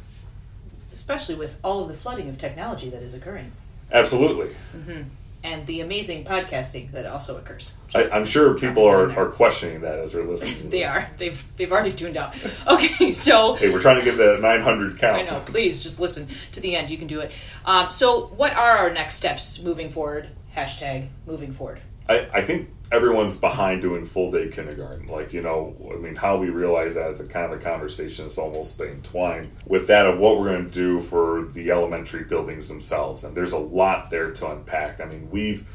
especially 0.92 1.36
with 1.36 1.60
all 1.64 1.82
of 1.84 1.88
the 1.88 1.94
flooding 1.94 2.30
of 2.30 2.38
technology 2.38 2.90
that 2.90 3.02
is 3.02 3.14
occurring 3.14 3.52
Absolutely, 3.92 4.48
mm-hmm. 4.76 5.02
And 5.44 5.66
the 5.66 5.82
amazing 5.82 6.24
podcasting 6.24 6.92
that 6.92 7.06
also 7.06 7.38
occurs. 7.38 7.74
I, 7.94 8.10
I'm 8.10 8.26
sure 8.26 8.58
people 8.58 8.86
are, 8.86 9.12
are 9.18 9.30
questioning 9.30 9.82
that 9.82 10.00
as 10.00 10.14
they're 10.14 10.24
listening. 10.24 10.70
They 10.70 10.80
this. 10.80 10.90
are. 10.90 11.10
They've 11.18 11.44
they've 11.58 11.72
already 11.72 11.92
tuned 11.92 12.18
out. 12.18 12.34
Okay, 12.68 13.12
so 13.12 13.56
Hey, 13.58 13.70
we're 13.72 13.82
trying 13.82 14.00
to 14.00 14.06
get 14.06 14.18
the 14.18 14.40
900 14.42 14.98
count. 14.98 15.18
I 15.18 15.22
know. 15.24 15.42
Please 15.46 15.82
just 15.82 16.00
listen 16.00 16.28
to 16.54 16.62
the 16.62 16.76
end. 16.76 16.90
You 16.90 16.98
can 16.98 17.08
do 17.08 17.20
it. 17.20 17.32
Um, 17.66 17.90
so, 17.90 18.28
what 18.28 18.54
are 18.54 18.78
our 18.78 18.94
next 18.94 19.16
steps 19.16 19.62
moving 19.62 19.92
forward? 19.92 20.30
Hashtag 20.56 21.10
moving 21.26 21.52
forward. 21.52 21.82
I, 22.08 22.28
I 22.34 22.42
think 22.42 22.70
everyone's 22.94 23.36
behind 23.36 23.82
doing 23.82 24.06
full 24.06 24.32
day 24.32 24.50
kindergarten. 24.50 25.08
Like, 25.08 25.34
you 25.34 25.42
know, 25.42 25.76
I 25.92 25.98
mean, 25.98 26.16
how 26.16 26.38
we 26.38 26.50
realize 26.50 26.94
that 26.94 27.10
is 27.10 27.20
a 27.20 27.26
kind 27.26 27.52
of 27.52 27.60
a 27.60 27.64
conversation 27.64 28.26
that's 28.26 28.38
almost 28.38 28.80
entwined 28.80 29.52
with 29.66 29.88
that 29.88 30.06
of 30.06 30.20
what 30.20 30.38
we're 30.38 30.54
going 30.54 30.66
to 30.66 30.72
do 30.72 31.02
for 31.02 31.50
the 31.54 31.72
elementary 31.72 32.24
buildings 32.24 32.68
themselves. 32.68 33.24
And 33.24 33.36
there's 33.36 33.52
a 33.52 33.58
lot 33.58 34.12
there 34.12 34.32
to 34.32 34.52
unpack. 34.52 35.02
I 35.02 35.06
mean, 35.06 35.30
we've, 35.32 35.68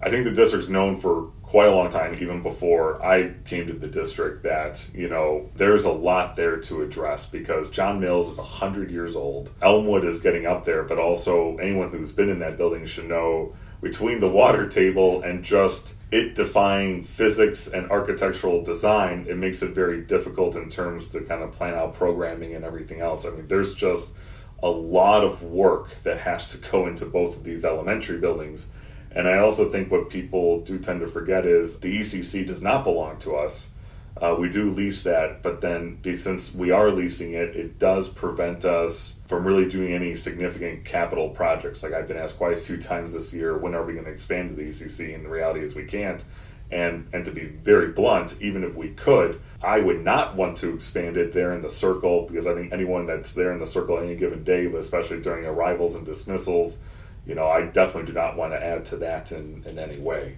I 0.00 0.10
think 0.10 0.24
the 0.24 0.32
district's 0.32 0.70
known 0.70 0.98
for 0.98 1.30
quite 1.42 1.68
a 1.68 1.74
long 1.74 1.90
time, 1.90 2.16
even 2.18 2.42
before 2.42 3.04
I 3.04 3.34
came 3.44 3.66
to 3.66 3.74
the 3.74 3.86
district, 3.86 4.42
that, 4.44 4.88
you 4.94 5.10
know, 5.10 5.50
there's 5.54 5.84
a 5.84 5.92
lot 5.92 6.36
there 6.36 6.56
to 6.56 6.80
address 6.80 7.26
because 7.26 7.70
John 7.70 8.00
Mills 8.00 8.30
is 8.30 8.38
100 8.38 8.90
years 8.90 9.14
old. 9.14 9.50
Elmwood 9.60 10.06
is 10.06 10.22
getting 10.22 10.46
up 10.46 10.64
there, 10.64 10.82
but 10.82 10.98
also 10.98 11.58
anyone 11.58 11.90
who's 11.90 12.12
been 12.12 12.30
in 12.30 12.38
that 12.38 12.56
building 12.56 12.86
should 12.86 13.06
know 13.06 13.54
between 13.82 14.20
the 14.20 14.28
water 14.28 14.68
table 14.68 15.22
and 15.22 15.42
just 15.42 15.94
it 16.12 16.34
defying 16.34 17.02
physics 17.02 17.66
and 17.66 17.90
architectural 17.90 18.62
design, 18.62 19.26
it 19.28 19.36
makes 19.36 19.62
it 19.62 19.74
very 19.74 20.00
difficult 20.00 20.54
in 20.54 20.70
terms 20.70 21.08
to 21.08 21.20
kind 21.22 21.42
of 21.42 21.50
plan 21.52 21.74
out 21.74 21.94
programming 21.94 22.54
and 22.54 22.64
everything 22.64 23.00
else. 23.00 23.26
I 23.26 23.30
mean, 23.30 23.48
there's 23.48 23.74
just 23.74 24.12
a 24.62 24.68
lot 24.68 25.24
of 25.24 25.42
work 25.42 26.02
that 26.04 26.20
has 26.20 26.48
to 26.50 26.58
go 26.58 26.86
into 26.86 27.04
both 27.04 27.36
of 27.36 27.44
these 27.44 27.64
elementary 27.64 28.18
buildings. 28.18 28.70
And 29.10 29.26
I 29.26 29.38
also 29.38 29.70
think 29.70 29.90
what 29.90 30.08
people 30.08 30.60
do 30.60 30.78
tend 30.78 31.00
to 31.00 31.08
forget 31.08 31.44
is 31.44 31.80
the 31.80 32.00
ECC 32.00 32.46
does 32.46 32.62
not 32.62 32.84
belong 32.84 33.18
to 33.18 33.34
us. 33.34 33.68
Uh, 34.22 34.36
we 34.38 34.48
do 34.48 34.70
lease 34.70 35.02
that, 35.02 35.42
but 35.42 35.60
then 35.62 35.98
since 36.16 36.54
we 36.54 36.70
are 36.70 36.92
leasing 36.92 37.32
it, 37.32 37.56
it 37.56 37.76
does 37.80 38.08
prevent 38.08 38.64
us 38.64 39.18
from 39.26 39.44
really 39.44 39.68
doing 39.68 39.92
any 39.92 40.14
significant 40.14 40.84
capital 40.84 41.30
projects. 41.30 41.82
Like 41.82 41.92
I've 41.92 42.06
been 42.06 42.16
asked 42.16 42.36
quite 42.36 42.56
a 42.56 42.60
few 42.60 42.76
times 42.76 43.14
this 43.14 43.34
year, 43.34 43.58
when 43.58 43.74
are 43.74 43.84
we 43.84 43.94
going 43.94 44.04
to 44.04 44.12
expand 44.12 44.50
to 44.50 44.54
the 44.54 44.70
ECC? 44.70 45.12
And 45.12 45.24
the 45.24 45.28
reality 45.28 45.64
is 45.64 45.74
we 45.74 45.86
can't. 45.86 46.22
And 46.70 47.08
and 47.12 47.24
to 47.24 47.32
be 47.32 47.46
very 47.46 47.88
blunt, 47.88 48.40
even 48.40 48.62
if 48.62 48.76
we 48.76 48.90
could, 48.90 49.40
I 49.60 49.80
would 49.80 50.04
not 50.04 50.36
want 50.36 50.56
to 50.58 50.72
expand 50.72 51.16
it 51.16 51.32
there 51.32 51.52
in 51.52 51.62
the 51.62 51.68
circle 51.68 52.28
because 52.28 52.46
I 52.46 52.54
think 52.54 52.72
anyone 52.72 53.06
that's 53.06 53.32
there 53.32 53.52
in 53.52 53.58
the 53.58 53.66
circle 53.66 53.98
any 53.98 54.14
given 54.14 54.44
day, 54.44 54.68
but 54.68 54.78
especially 54.78 55.20
during 55.20 55.44
arrivals 55.46 55.96
and 55.96 56.06
dismissals, 56.06 56.78
you 57.26 57.34
know, 57.34 57.48
I 57.48 57.62
definitely 57.62 58.12
do 58.12 58.12
not 58.12 58.36
want 58.36 58.52
to 58.52 58.64
add 58.64 58.84
to 58.86 58.96
that 58.98 59.32
in, 59.32 59.64
in 59.66 59.80
any 59.80 59.98
way. 59.98 60.36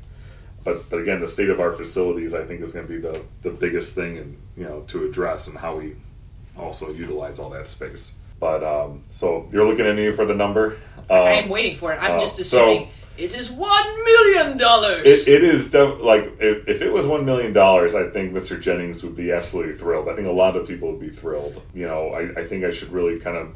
But 0.64 0.88
but 0.90 1.00
again, 1.00 1.20
the 1.20 1.28
state 1.28 1.50
of 1.50 1.60
our 1.60 1.72
facilities, 1.72 2.34
I 2.34 2.44
think, 2.44 2.62
is 2.62 2.72
going 2.72 2.86
to 2.86 2.92
be 2.92 2.98
the, 2.98 3.22
the 3.42 3.50
biggest 3.50 3.94
thing, 3.94 4.18
and 4.18 4.38
you 4.56 4.64
know, 4.64 4.80
to 4.88 5.06
address 5.06 5.46
and 5.46 5.58
how 5.58 5.76
we 5.76 5.96
also 6.56 6.90
utilize 6.90 7.38
all 7.38 7.50
that 7.50 7.68
space. 7.68 8.14
But 8.40 8.64
um, 8.64 9.04
so 9.10 9.48
you're 9.52 9.66
looking 9.66 9.86
at 9.86 9.94
me 9.94 10.10
for 10.12 10.24
the 10.24 10.34
number. 10.34 10.78
Uh, 11.08 11.22
I 11.22 11.32
am 11.32 11.48
waiting 11.48 11.76
for 11.76 11.92
it. 11.92 12.02
I'm 12.02 12.12
uh, 12.12 12.18
just 12.18 12.40
assuming. 12.40 12.86
so- 12.86 12.90
it 13.16 13.32
is 13.32 13.48
one 13.48 14.04
million 14.04 14.56
dollars. 14.56 15.06
It, 15.06 15.28
it 15.28 15.44
is 15.44 15.70
def- 15.70 16.00
like 16.00 16.32
if, 16.40 16.68
if 16.68 16.82
it 16.82 16.92
was 16.92 17.06
one 17.06 17.24
million 17.24 17.52
dollars, 17.52 17.94
I 17.94 18.10
think 18.10 18.32
Mr. 18.32 18.60
Jennings 18.60 19.04
would 19.04 19.14
be 19.14 19.30
absolutely 19.30 19.74
thrilled. 19.74 20.08
I 20.08 20.16
think 20.16 20.26
a 20.26 20.32
lot 20.32 20.56
of 20.56 20.66
people 20.66 20.90
would 20.90 21.00
be 21.00 21.10
thrilled. 21.10 21.62
You 21.72 21.86
know, 21.86 22.08
I, 22.08 22.40
I 22.40 22.44
think 22.44 22.64
I 22.64 22.72
should 22.72 22.90
really 22.90 23.20
kind 23.20 23.36
of 23.36 23.54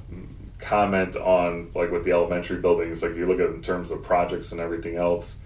comment 0.61 1.17
on 1.17 1.71
like 1.75 1.91
with 1.91 2.05
the 2.05 2.13
elementary 2.13 2.61
buildings. 2.61 3.03
Like 3.03 3.17
you 3.17 3.27
look 3.27 3.41
at 3.41 3.47
it 3.47 3.55
in 3.55 3.63
terms 3.63 3.91
of 3.91 4.03
projects 4.03 4.53
and 4.53 4.61
everything 4.61 4.97
else. 4.97 5.41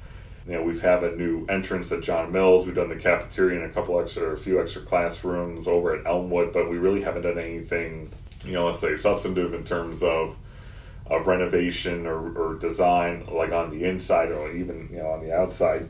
You 0.46 0.54
know, 0.54 0.62
we've 0.62 0.80
had 0.80 1.04
a 1.04 1.14
new 1.14 1.46
entrance 1.46 1.92
at 1.92 2.02
John 2.02 2.32
Mills. 2.32 2.66
We've 2.66 2.74
done 2.74 2.88
the 2.88 2.96
cafeteria 2.96 3.62
and 3.62 3.70
a 3.70 3.72
couple 3.72 4.00
extra, 4.00 4.24
a 4.32 4.36
few 4.36 4.60
extra 4.60 4.82
classrooms 4.82 5.68
over 5.68 5.94
at 5.94 6.04
Elmwood, 6.04 6.52
but 6.52 6.68
we 6.68 6.78
really 6.78 7.02
haven't 7.02 7.22
done 7.22 7.38
anything, 7.38 8.10
you 8.44 8.52
know, 8.52 8.66
let's 8.66 8.80
say 8.80 8.96
substantive 8.96 9.54
in 9.54 9.64
terms 9.64 10.02
of 10.02 10.36
of 11.06 11.26
renovation 11.26 12.06
or, 12.06 12.32
or 12.38 12.54
design, 12.54 13.26
like 13.26 13.52
on 13.52 13.70
the 13.70 13.84
inside 13.84 14.30
or 14.30 14.50
even 14.50 14.88
you 14.90 14.98
know 14.98 15.10
on 15.10 15.24
the 15.24 15.36
outside. 15.36 15.88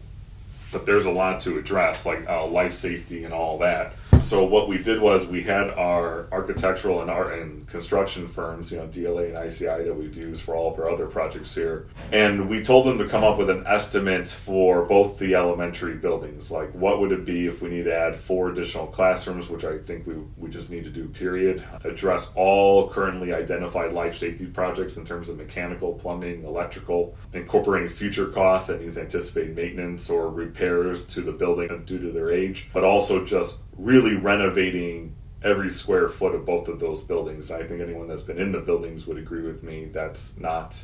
But 0.72 0.86
there's 0.86 1.06
a 1.06 1.10
lot 1.10 1.40
to 1.42 1.58
address, 1.58 2.06
like 2.06 2.26
uh, 2.28 2.46
life 2.46 2.72
safety 2.72 3.24
and 3.24 3.32
all 3.32 3.58
that. 3.58 3.94
So 4.22 4.44
what 4.44 4.68
we 4.68 4.80
did 4.80 5.00
was 5.00 5.26
we 5.26 5.42
had 5.42 5.70
our 5.70 6.28
architectural 6.30 7.00
and 7.00 7.10
art 7.10 7.38
and 7.40 7.66
construction 7.66 8.28
firms, 8.28 8.70
you 8.70 8.78
know, 8.78 8.86
DLA 8.86 9.36
and 9.36 9.46
ICI 9.48 9.84
that 9.84 9.96
we've 9.96 10.16
used 10.16 10.42
for 10.42 10.54
all 10.54 10.72
of 10.72 10.78
our 10.78 10.88
other 10.88 11.06
projects 11.06 11.54
here, 11.54 11.88
and 12.12 12.48
we 12.48 12.62
told 12.62 12.86
them 12.86 12.98
to 12.98 13.08
come 13.08 13.24
up 13.24 13.36
with 13.36 13.50
an 13.50 13.66
estimate 13.66 14.28
for 14.28 14.84
both 14.84 15.18
the 15.18 15.34
elementary 15.34 15.96
buildings. 15.96 16.50
Like, 16.50 16.72
what 16.72 17.00
would 17.00 17.10
it 17.10 17.24
be 17.24 17.46
if 17.46 17.60
we 17.60 17.68
need 17.68 17.84
to 17.84 17.94
add 17.94 18.14
four 18.14 18.50
additional 18.50 18.86
classrooms, 18.86 19.48
which 19.48 19.64
I 19.64 19.78
think 19.78 20.06
we 20.06 20.14
we 20.36 20.50
just 20.50 20.70
need 20.70 20.84
to 20.84 20.90
do. 20.90 21.08
Period. 21.08 21.64
Address 21.84 22.32
all 22.36 22.88
currently 22.88 23.32
identified 23.32 23.92
life 23.92 24.16
safety 24.16 24.46
projects 24.46 24.96
in 24.96 25.04
terms 25.04 25.28
of 25.28 25.36
mechanical, 25.36 25.94
plumbing, 25.94 26.44
electrical, 26.44 27.16
incorporating 27.32 27.88
future 27.88 28.26
costs 28.26 28.68
that 28.68 28.80
needs 28.80 28.98
anticipated 28.98 29.56
maintenance 29.56 30.08
or 30.08 30.30
repairs 30.30 31.06
to 31.08 31.22
the 31.22 31.32
building 31.32 31.82
due 31.84 31.98
to 31.98 32.12
their 32.12 32.30
age, 32.30 32.70
but 32.72 32.84
also 32.84 33.24
just 33.24 33.60
really 33.76 34.16
renovating 34.16 35.14
every 35.42 35.70
square 35.70 36.08
foot 36.08 36.34
of 36.34 36.44
both 36.44 36.68
of 36.68 36.78
those 36.78 37.02
buildings. 37.02 37.50
I 37.50 37.64
think 37.64 37.80
anyone 37.80 38.08
that's 38.08 38.22
been 38.22 38.38
in 38.38 38.52
the 38.52 38.60
buildings 38.60 39.06
would 39.06 39.18
agree 39.18 39.42
with 39.42 39.62
me 39.62 39.86
that's 39.86 40.38
not 40.38 40.82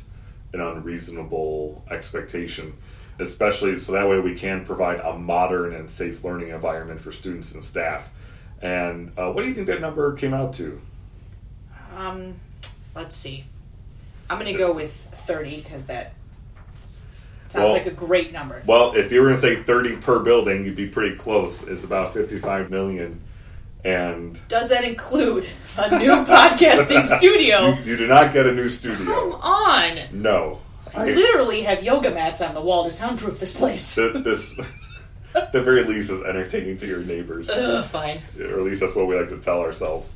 an 0.53 0.59
unreasonable 0.59 1.83
expectation, 1.89 2.73
especially 3.19 3.77
so 3.79 3.93
that 3.93 4.09
way 4.09 4.19
we 4.19 4.35
can 4.35 4.65
provide 4.65 4.99
a 4.99 5.17
modern 5.17 5.73
and 5.73 5.89
safe 5.89 6.23
learning 6.23 6.49
environment 6.49 6.99
for 6.99 7.11
students 7.11 7.53
and 7.53 7.63
staff. 7.63 8.09
And 8.61 9.11
uh, 9.17 9.31
what 9.31 9.43
do 9.43 9.47
you 9.47 9.53
think 9.53 9.67
that 9.67 9.79
number 9.79 10.13
came 10.13 10.33
out 10.33 10.53
to? 10.55 10.81
Um, 11.95 12.35
let's 12.95 13.15
see. 13.15 13.45
I'm 14.29 14.37
gonna 14.37 14.57
go 14.57 14.73
with 14.73 14.91
thirty 14.91 15.61
because 15.61 15.85
that 15.85 16.13
sounds 17.49 17.65
Well- 17.65 17.73
like 17.73 17.85
a 17.85 17.91
great 17.91 18.31
number. 18.33 18.61
Well, 18.65 18.93
if 18.95 19.11
you 19.11 19.21
were 19.21 19.27
going 19.29 19.39
to 19.39 19.41
say 19.41 19.55
30 19.61 19.97
per 19.97 20.19
building, 20.19 20.65
you'd 20.65 20.75
be 20.75 20.87
pretty 20.87 21.15
close. 21.17 21.63
It's 21.67 21.83
about 21.83 22.13
55 22.13 22.69
million. 22.69 23.21
And 23.83 24.37
Does 24.49 24.69
that 24.69 24.83
include 24.83 25.47
a 25.77 25.97
new 25.99 26.11
podcasting 26.25 27.05
studio? 27.17 27.69
you, 27.69 27.83
you 27.91 27.97
do 27.97 28.07
not 28.07 28.33
get 28.33 28.45
a 28.45 28.53
new 28.53 28.67
studio. 28.67 29.05
Come 29.05 29.33
on! 29.41 29.99
No. 30.11 30.59
I 30.95 31.05
literally 31.11 31.61
have 31.61 31.83
yoga 31.83 32.09
mats 32.09 32.41
on 32.41 32.53
the 32.55 32.61
wall 32.61 32.83
to 32.83 32.91
soundproof 32.91 33.39
this 33.39 33.55
place. 33.55 33.95
Th- 33.95 34.11
this, 34.23 34.55
the 35.53 35.61
very 35.61 35.83
least, 35.85 36.09
is 36.11 36.23
entertaining 36.23 36.77
to 36.77 36.87
your 36.87 36.99
neighbors, 36.99 37.49
Ugh, 37.49 37.85
fine. 37.85 38.19
or 38.39 38.45
at 38.59 38.63
least 38.63 38.81
that's 38.81 38.95
what 38.95 39.07
we 39.07 39.15
like 39.17 39.29
to 39.29 39.37
tell 39.37 39.59
ourselves. 39.61 40.13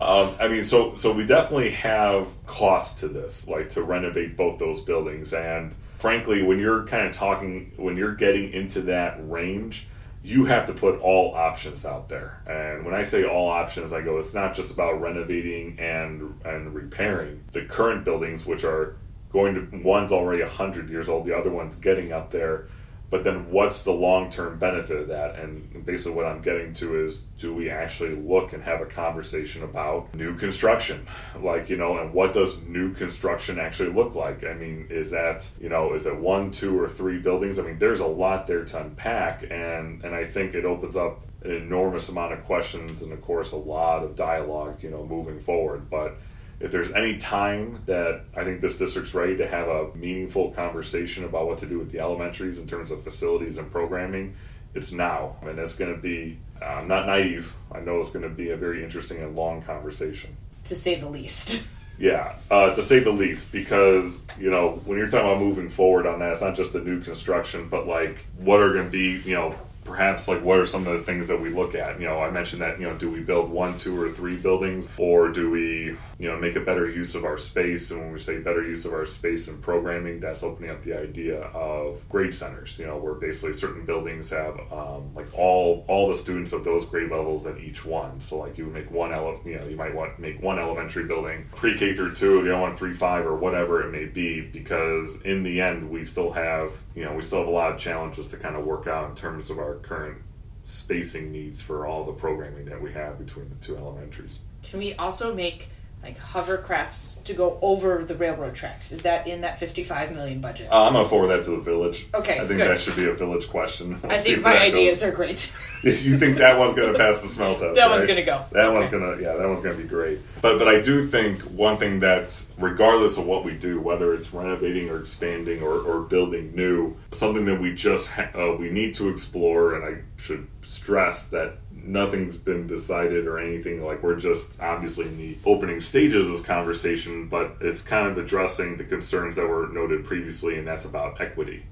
Um, 0.00 0.34
I 0.40 0.48
mean, 0.48 0.64
so 0.64 0.94
so 0.96 1.12
we 1.12 1.26
definitely 1.26 1.70
have 1.70 2.26
cost 2.46 2.98
to 3.00 3.08
this, 3.08 3.46
like 3.48 3.68
to 3.70 3.82
renovate 3.82 4.36
both 4.36 4.58
those 4.58 4.80
buildings. 4.80 5.32
And 5.32 5.74
frankly, 5.98 6.42
when 6.42 6.58
you're 6.58 6.84
kind 6.84 7.06
of 7.06 7.12
talking, 7.12 7.72
when 7.76 7.96
you're 7.96 8.14
getting 8.14 8.52
into 8.52 8.82
that 8.82 9.16
range, 9.20 9.86
you 10.22 10.46
have 10.46 10.66
to 10.66 10.72
put 10.72 10.98
all 11.00 11.34
options 11.34 11.86
out 11.86 12.08
there. 12.08 12.42
And 12.46 12.84
when 12.84 12.94
I 12.94 13.04
say 13.04 13.24
all 13.24 13.48
options, 13.48 13.92
I 13.92 14.02
go, 14.02 14.18
it's 14.18 14.34
not 14.34 14.54
just 14.54 14.74
about 14.74 15.00
renovating 15.00 15.78
and 15.78 16.40
and 16.44 16.74
repairing 16.74 17.44
the 17.52 17.64
current 17.64 18.04
buildings, 18.04 18.44
which 18.44 18.64
are 18.64 18.96
going 19.30 19.54
to 19.54 19.82
one's 19.82 20.12
already 20.12 20.42
hundred 20.42 20.90
years 20.90 21.08
old, 21.08 21.26
the 21.26 21.36
other 21.36 21.50
one's 21.50 21.76
getting 21.76 22.12
up 22.12 22.30
there. 22.30 22.68
But 23.08 23.22
then, 23.22 23.52
what's 23.52 23.84
the 23.84 23.92
long 23.92 24.30
term 24.30 24.58
benefit 24.58 24.96
of 24.96 25.08
that? 25.08 25.36
And 25.36 25.86
basically, 25.86 26.16
what 26.16 26.26
I'm 26.26 26.42
getting 26.42 26.74
to 26.74 27.04
is 27.04 27.20
do 27.38 27.54
we 27.54 27.70
actually 27.70 28.16
look 28.16 28.52
and 28.52 28.64
have 28.64 28.80
a 28.80 28.86
conversation 28.86 29.62
about 29.62 30.12
new 30.14 30.36
construction? 30.36 31.06
Like, 31.40 31.68
you 31.68 31.76
know, 31.76 31.98
and 31.98 32.12
what 32.12 32.34
does 32.34 32.60
new 32.62 32.92
construction 32.94 33.60
actually 33.60 33.92
look 33.92 34.16
like? 34.16 34.44
I 34.44 34.54
mean, 34.54 34.88
is 34.90 35.12
that, 35.12 35.48
you 35.60 35.68
know, 35.68 35.94
is 35.94 36.06
it 36.06 36.16
one, 36.16 36.50
two, 36.50 36.78
or 36.80 36.88
three 36.88 37.18
buildings? 37.18 37.60
I 37.60 37.62
mean, 37.62 37.78
there's 37.78 38.00
a 38.00 38.06
lot 38.06 38.48
there 38.48 38.64
to 38.64 38.80
unpack. 38.80 39.44
And, 39.44 40.04
and 40.04 40.12
I 40.12 40.24
think 40.24 40.54
it 40.54 40.64
opens 40.64 40.96
up 40.96 41.20
an 41.44 41.52
enormous 41.52 42.08
amount 42.08 42.32
of 42.32 42.44
questions 42.44 43.02
and, 43.02 43.12
of 43.12 43.22
course, 43.22 43.52
a 43.52 43.56
lot 43.56 44.02
of 44.02 44.16
dialogue, 44.16 44.82
you 44.82 44.90
know, 44.90 45.06
moving 45.06 45.38
forward. 45.38 45.88
But 45.88 46.16
if 46.58 46.70
there's 46.70 46.90
any 46.92 47.18
time 47.18 47.82
that 47.86 48.22
I 48.34 48.44
think 48.44 48.60
this 48.60 48.78
district's 48.78 49.14
ready 49.14 49.36
to 49.36 49.46
have 49.46 49.68
a 49.68 49.94
meaningful 49.94 50.52
conversation 50.52 51.24
about 51.24 51.46
what 51.46 51.58
to 51.58 51.66
do 51.66 51.78
with 51.78 51.90
the 51.90 51.98
elementaries 51.98 52.58
in 52.58 52.66
terms 52.66 52.90
of 52.90 53.04
facilities 53.04 53.58
and 53.58 53.70
programming, 53.70 54.34
it's 54.74 54.92
now. 54.92 55.36
And 55.42 55.58
it's 55.58 55.76
going 55.76 55.94
to 55.94 56.00
be, 56.00 56.38
I'm 56.62 56.88
not 56.88 57.06
naive. 57.06 57.54
I 57.70 57.80
know 57.80 58.00
it's 58.00 58.10
going 58.10 58.22
to 58.22 58.34
be 58.34 58.50
a 58.50 58.56
very 58.56 58.82
interesting 58.82 59.22
and 59.22 59.36
long 59.36 59.62
conversation. 59.62 60.36
To 60.64 60.74
say 60.74 60.94
the 60.94 61.08
least. 61.08 61.60
Yeah, 61.98 62.34
uh, 62.50 62.74
to 62.74 62.82
say 62.82 62.98
the 62.98 63.10
least, 63.10 63.52
because 63.52 64.22
you 64.38 64.50
know 64.50 64.82
when 64.84 64.98
you're 64.98 65.08
talking 65.08 65.30
about 65.30 65.40
moving 65.40 65.70
forward 65.70 66.06
on 66.06 66.18
that, 66.18 66.32
it's 66.32 66.42
not 66.42 66.54
just 66.54 66.74
the 66.74 66.80
new 66.80 67.00
construction, 67.00 67.68
but 67.70 67.86
like 67.86 68.26
what 68.36 68.60
are 68.60 68.74
going 68.74 68.84
to 68.84 68.92
be, 68.92 69.22
you 69.26 69.34
know, 69.34 69.54
perhaps 69.86 70.28
like 70.28 70.42
what 70.42 70.58
are 70.58 70.66
some 70.66 70.86
of 70.86 70.92
the 70.92 71.04
things 71.04 71.28
that 71.28 71.40
we 71.40 71.50
look 71.50 71.74
at? 71.74 72.00
You 72.00 72.06
know, 72.06 72.20
I 72.20 72.30
mentioned 72.30 72.62
that 72.62 72.80
you 72.80 72.86
know, 72.86 72.96
do 72.96 73.10
we 73.10 73.20
build 73.20 73.50
one, 73.50 73.78
two, 73.78 74.00
or 74.00 74.10
three 74.10 74.36
buildings, 74.36 74.90
or 74.98 75.28
do 75.28 75.50
we, 75.50 75.96
you 76.18 76.28
know, 76.28 76.38
make 76.38 76.56
a 76.56 76.60
better 76.60 76.88
use 76.88 77.14
of 77.14 77.24
our 77.24 77.38
space? 77.38 77.90
And 77.90 78.00
when 78.00 78.12
we 78.12 78.18
say 78.18 78.38
better 78.40 78.62
use 78.62 78.84
of 78.84 78.92
our 78.92 79.06
space 79.06 79.48
and 79.48 79.62
programming, 79.62 80.20
that's 80.20 80.42
opening 80.42 80.70
up 80.70 80.82
the 80.82 80.98
idea 80.98 81.40
of 81.40 82.06
grade 82.08 82.34
centers. 82.34 82.78
You 82.78 82.86
know, 82.86 82.96
where 82.96 83.14
basically 83.14 83.54
certain 83.54 83.84
buildings 83.84 84.30
have 84.30 84.58
um, 84.72 85.14
like 85.14 85.32
all 85.32 85.84
all 85.88 86.08
the 86.08 86.14
students 86.14 86.52
of 86.52 86.64
those 86.64 86.86
grade 86.86 87.10
levels 87.10 87.46
at 87.46 87.58
each 87.58 87.84
one. 87.84 88.20
So 88.20 88.38
like 88.38 88.58
you 88.58 88.64
would 88.64 88.74
make 88.74 88.90
one, 88.90 89.12
ele- 89.12 89.40
you 89.44 89.58
know, 89.58 89.66
you 89.66 89.76
might 89.76 89.94
want 89.94 90.18
make 90.18 90.42
one 90.42 90.58
elementary 90.58 91.04
building 91.04 91.46
pre-K 91.54 91.94
through 91.94 92.14
two, 92.14 92.42
the 92.42 92.52
other 92.52 92.60
one 92.60 92.76
three 92.76 92.94
five 92.94 93.26
or 93.26 93.36
whatever 93.36 93.86
it 93.86 93.90
may 93.90 94.04
be, 94.04 94.40
because 94.40 95.20
in 95.22 95.42
the 95.42 95.60
end 95.60 95.90
we 95.90 96.04
still 96.04 96.32
have 96.32 96.72
you 96.94 97.04
know 97.04 97.14
we 97.14 97.22
still 97.22 97.38
have 97.40 97.48
a 97.48 97.50
lot 97.50 97.72
of 97.72 97.78
challenges 97.78 98.28
to 98.28 98.36
kind 98.36 98.56
of 98.56 98.64
work 98.64 98.86
out 98.86 99.08
in 99.10 99.16
terms 99.16 99.50
of 99.50 99.58
our 99.58 99.75
current 99.76 100.18
spacing 100.64 101.30
needs 101.30 101.62
for 101.62 101.86
all 101.86 102.04
the 102.04 102.12
programming 102.12 102.64
that 102.66 102.80
we 102.80 102.92
have 102.92 103.18
between 103.18 103.48
the 103.48 103.54
two 103.56 103.76
elementaries. 103.76 104.40
Can 104.62 104.80
we 104.80 104.94
also 104.94 105.34
make 105.34 105.68
like 106.06 106.20
hovercrafts 106.20 107.22
to 107.24 107.34
go 107.34 107.58
over 107.60 108.04
the 108.04 108.14
railroad 108.14 108.54
tracks? 108.54 108.92
Is 108.92 109.02
that 109.02 109.26
in 109.26 109.40
that 109.40 109.58
55 109.58 110.14
million 110.14 110.40
budget? 110.40 110.70
Uh, 110.70 110.84
I'm 110.84 110.92
gonna 110.92 111.08
forward 111.08 111.28
that 111.28 111.44
to 111.44 111.50
the 111.50 111.60
village. 111.60 112.06
Okay, 112.14 112.34
I 112.34 112.46
think 112.46 112.60
good. 112.60 112.70
that 112.70 112.80
should 112.80 112.94
be 112.94 113.06
a 113.06 113.14
village 113.14 113.48
question. 113.48 114.00
We'll 114.00 114.12
I 114.12 114.18
think 114.18 114.42
my 114.42 114.52
that 114.52 114.68
goes. 114.70 114.78
ideas 114.78 115.02
are 115.02 115.10
great. 115.12 115.52
If 115.82 116.04
you 116.04 116.18
think 116.18 116.38
that 116.38 116.58
one's 116.58 116.74
to 116.74 116.94
pass 116.94 117.20
the 117.20 117.28
smell 117.28 117.54
test? 117.54 117.76
That 117.76 117.88
one's 117.90 118.06
gonna 118.06 118.24
go. 118.24 118.44
That 118.50 118.72
one's 118.72 118.88
gonna, 118.88 119.20
yeah, 119.20 119.34
that 119.34 119.46
one's 119.46 119.60
gonna 119.60 119.76
be 119.76 119.84
great. 119.84 120.18
But 120.42 120.58
but 120.58 120.66
I 120.66 120.80
do 120.80 121.06
think 121.06 121.42
one 121.42 121.76
thing 121.76 122.00
that, 122.00 122.44
regardless 122.58 123.18
of 123.18 123.26
what 123.26 123.44
we 123.44 123.52
do, 123.52 123.80
whether 123.80 124.12
it's 124.14 124.32
renovating 124.32 124.88
or 124.90 124.98
expanding 124.98 125.62
or, 125.62 125.74
or 125.78 126.00
building 126.00 126.56
new, 126.56 126.96
something 127.12 127.44
that 127.44 127.60
we 127.60 127.74
just 127.74 128.10
ha- 128.10 128.30
uh, 128.34 128.56
we 128.56 128.70
need 128.70 128.94
to 128.94 129.10
explore, 129.10 129.74
and 129.74 129.84
I 129.84 130.02
should 130.16 130.48
stress 130.62 131.28
that 131.28 131.58
nothing's 131.86 132.36
been 132.36 132.66
decided 132.66 133.26
or 133.26 133.38
anything. 133.38 133.84
Like 133.84 134.02
we're 134.02 134.16
just 134.16 134.60
obviously 134.60 135.06
in 135.06 135.16
the 135.16 135.38
opening 135.44 135.80
stages 135.80 136.26
of 136.26 136.32
this 136.32 136.42
conversation, 136.42 137.28
but 137.28 137.56
it's 137.60 137.82
kind 137.82 138.08
of 138.08 138.18
addressing 138.18 138.76
the 138.76 138.84
concerns 138.84 139.36
that 139.36 139.46
were 139.46 139.68
noted 139.68 140.04
previously, 140.04 140.58
and 140.58 140.66
that's 140.66 140.84
about 140.84 141.20
equity 141.20 141.64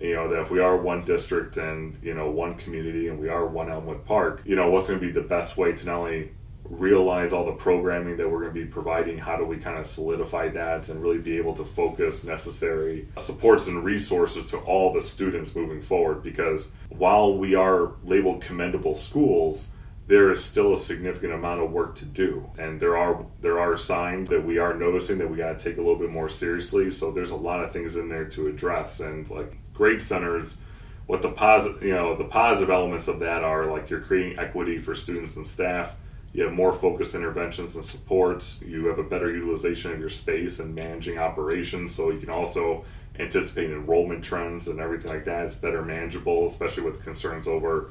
you 0.00 0.14
know 0.14 0.28
that 0.28 0.40
if 0.40 0.50
we 0.50 0.60
are 0.60 0.76
one 0.76 1.04
district 1.04 1.56
and 1.56 1.98
you 2.02 2.14
know 2.14 2.30
one 2.30 2.54
community 2.54 3.08
and 3.08 3.18
we 3.18 3.28
are 3.28 3.46
one 3.46 3.70
Elmwood 3.70 4.04
Park, 4.06 4.42
you 4.44 4.56
know 4.56 4.70
what's 4.70 4.88
going 4.88 4.98
to 4.98 5.06
be 5.06 5.12
the 5.12 5.20
best 5.20 5.56
way 5.56 5.72
to 5.72 5.86
not 5.86 5.96
only 5.96 6.32
realize 6.70 7.32
all 7.32 7.44
the 7.44 7.52
programming 7.52 8.16
that 8.16 8.30
we're 8.30 8.40
going 8.40 8.54
to 8.54 8.64
be 8.64 8.66
providing, 8.66 9.18
how 9.18 9.36
do 9.36 9.44
we 9.44 9.56
kind 9.56 9.78
of 9.78 9.86
solidify 9.86 10.48
that 10.48 10.88
and 10.88 11.02
really 11.02 11.18
be 11.18 11.36
able 11.36 11.54
to 11.56 11.64
focus 11.64 12.24
necessary 12.24 13.08
supports 13.18 13.66
and 13.66 13.84
resources 13.84 14.46
to 14.46 14.56
all 14.58 14.92
the 14.92 15.02
students 15.02 15.54
moving 15.56 15.82
forward? 15.82 16.22
Because 16.22 16.70
while 16.88 17.36
we 17.36 17.56
are 17.56 17.92
labeled 18.04 18.40
commendable 18.40 18.94
schools, 18.94 19.68
there 20.06 20.32
is 20.32 20.44
still 20.44 20.72
a 20.72 20.76
significant 20.76 21.32
amount 21.32 21.60
of 21.60 21.70
work 21.70 21.96
to 21.96 22.04
do. 22.04 22.48
And 22.56 22.80
there 22.80 22.96
are 22.96 23.26
there 23.40 23.58
are 23.58 23.76
signs 23.76 24.30
that 24.30 24.44
we 24.44 24.58
are 24.58 24.74
noticing 24.74 25.18
that 25.18 25.30
we 25.30 25.36
got 25.36 25.58
to 25.58 25.64
take 25.64 25.76
a 25.76 25.80
little 25.80 25.98
bit 25.98 26.10
more 26.10 26.28
seriously. 26.28 26.90
So 26.90 27.10
there's 27.10 27.30
a 27.30 27.36
lot 27.36 27.62
of 27.64 27.72
things 27.72 27.96
in 27.96 28.08
there 28.08 28.24
to 28.26 28.46
address. 28.46 29.00
And 29.00 29.28
like 29.28 29.56
grade 29.72 30.02
centers 30.02 30.60
what 31.06 31.22
the 31.22 31.30
positive 31.30 31.82
you 31.82 31.92
know 31.92 32.14
the 32.16 32.24
positive 32.24 32.70
elements 32.70 33.08
of 33.08 33.18
that 33.18 33.42
are 33.42 33.66
like 33.66 33.90
you're 33.90 34.00
creating 34.00 34.38
equity 34.38 34.78
for 34.78 34.94
students 34.94 35.36
and 35.36 35.44
staff 35.44 35.96
you 36.32 36.44
have 36.44 36.52
more 36.52 36.72
focused 36.72 37.14
interventions 37.14 37.76
and 37.76 37.84
supports 37.84 38.62
you 38.66 38.86
have 38.86 38.98
a 38.98 39.04
better 39.04 39.30
utilization 39.30 39.92
of 39.92 39.98
your 39.98 40.10
space 40.10 40.60
and 40.60 40.74
managing 40.74 41.18
operations 41.18 41.94
so 41.94 42.10
you 42.10 42.20
can 42.20 42.30
also 42.30 42.84
anticipate 43.18 43.70
enrollment 43.70 44.24
trends 44.24 44.68
and 44.68 44.80
everything 44.80 45.12
like 45.12 45.24
that 45.24 45.44
it's 45.44 45.56
better 45.56 45.82
manageable 45.82 46.46
especially 46.46 46.82
with 46.82 47.02
concerns 47.04 47.48
over 47.48 47.90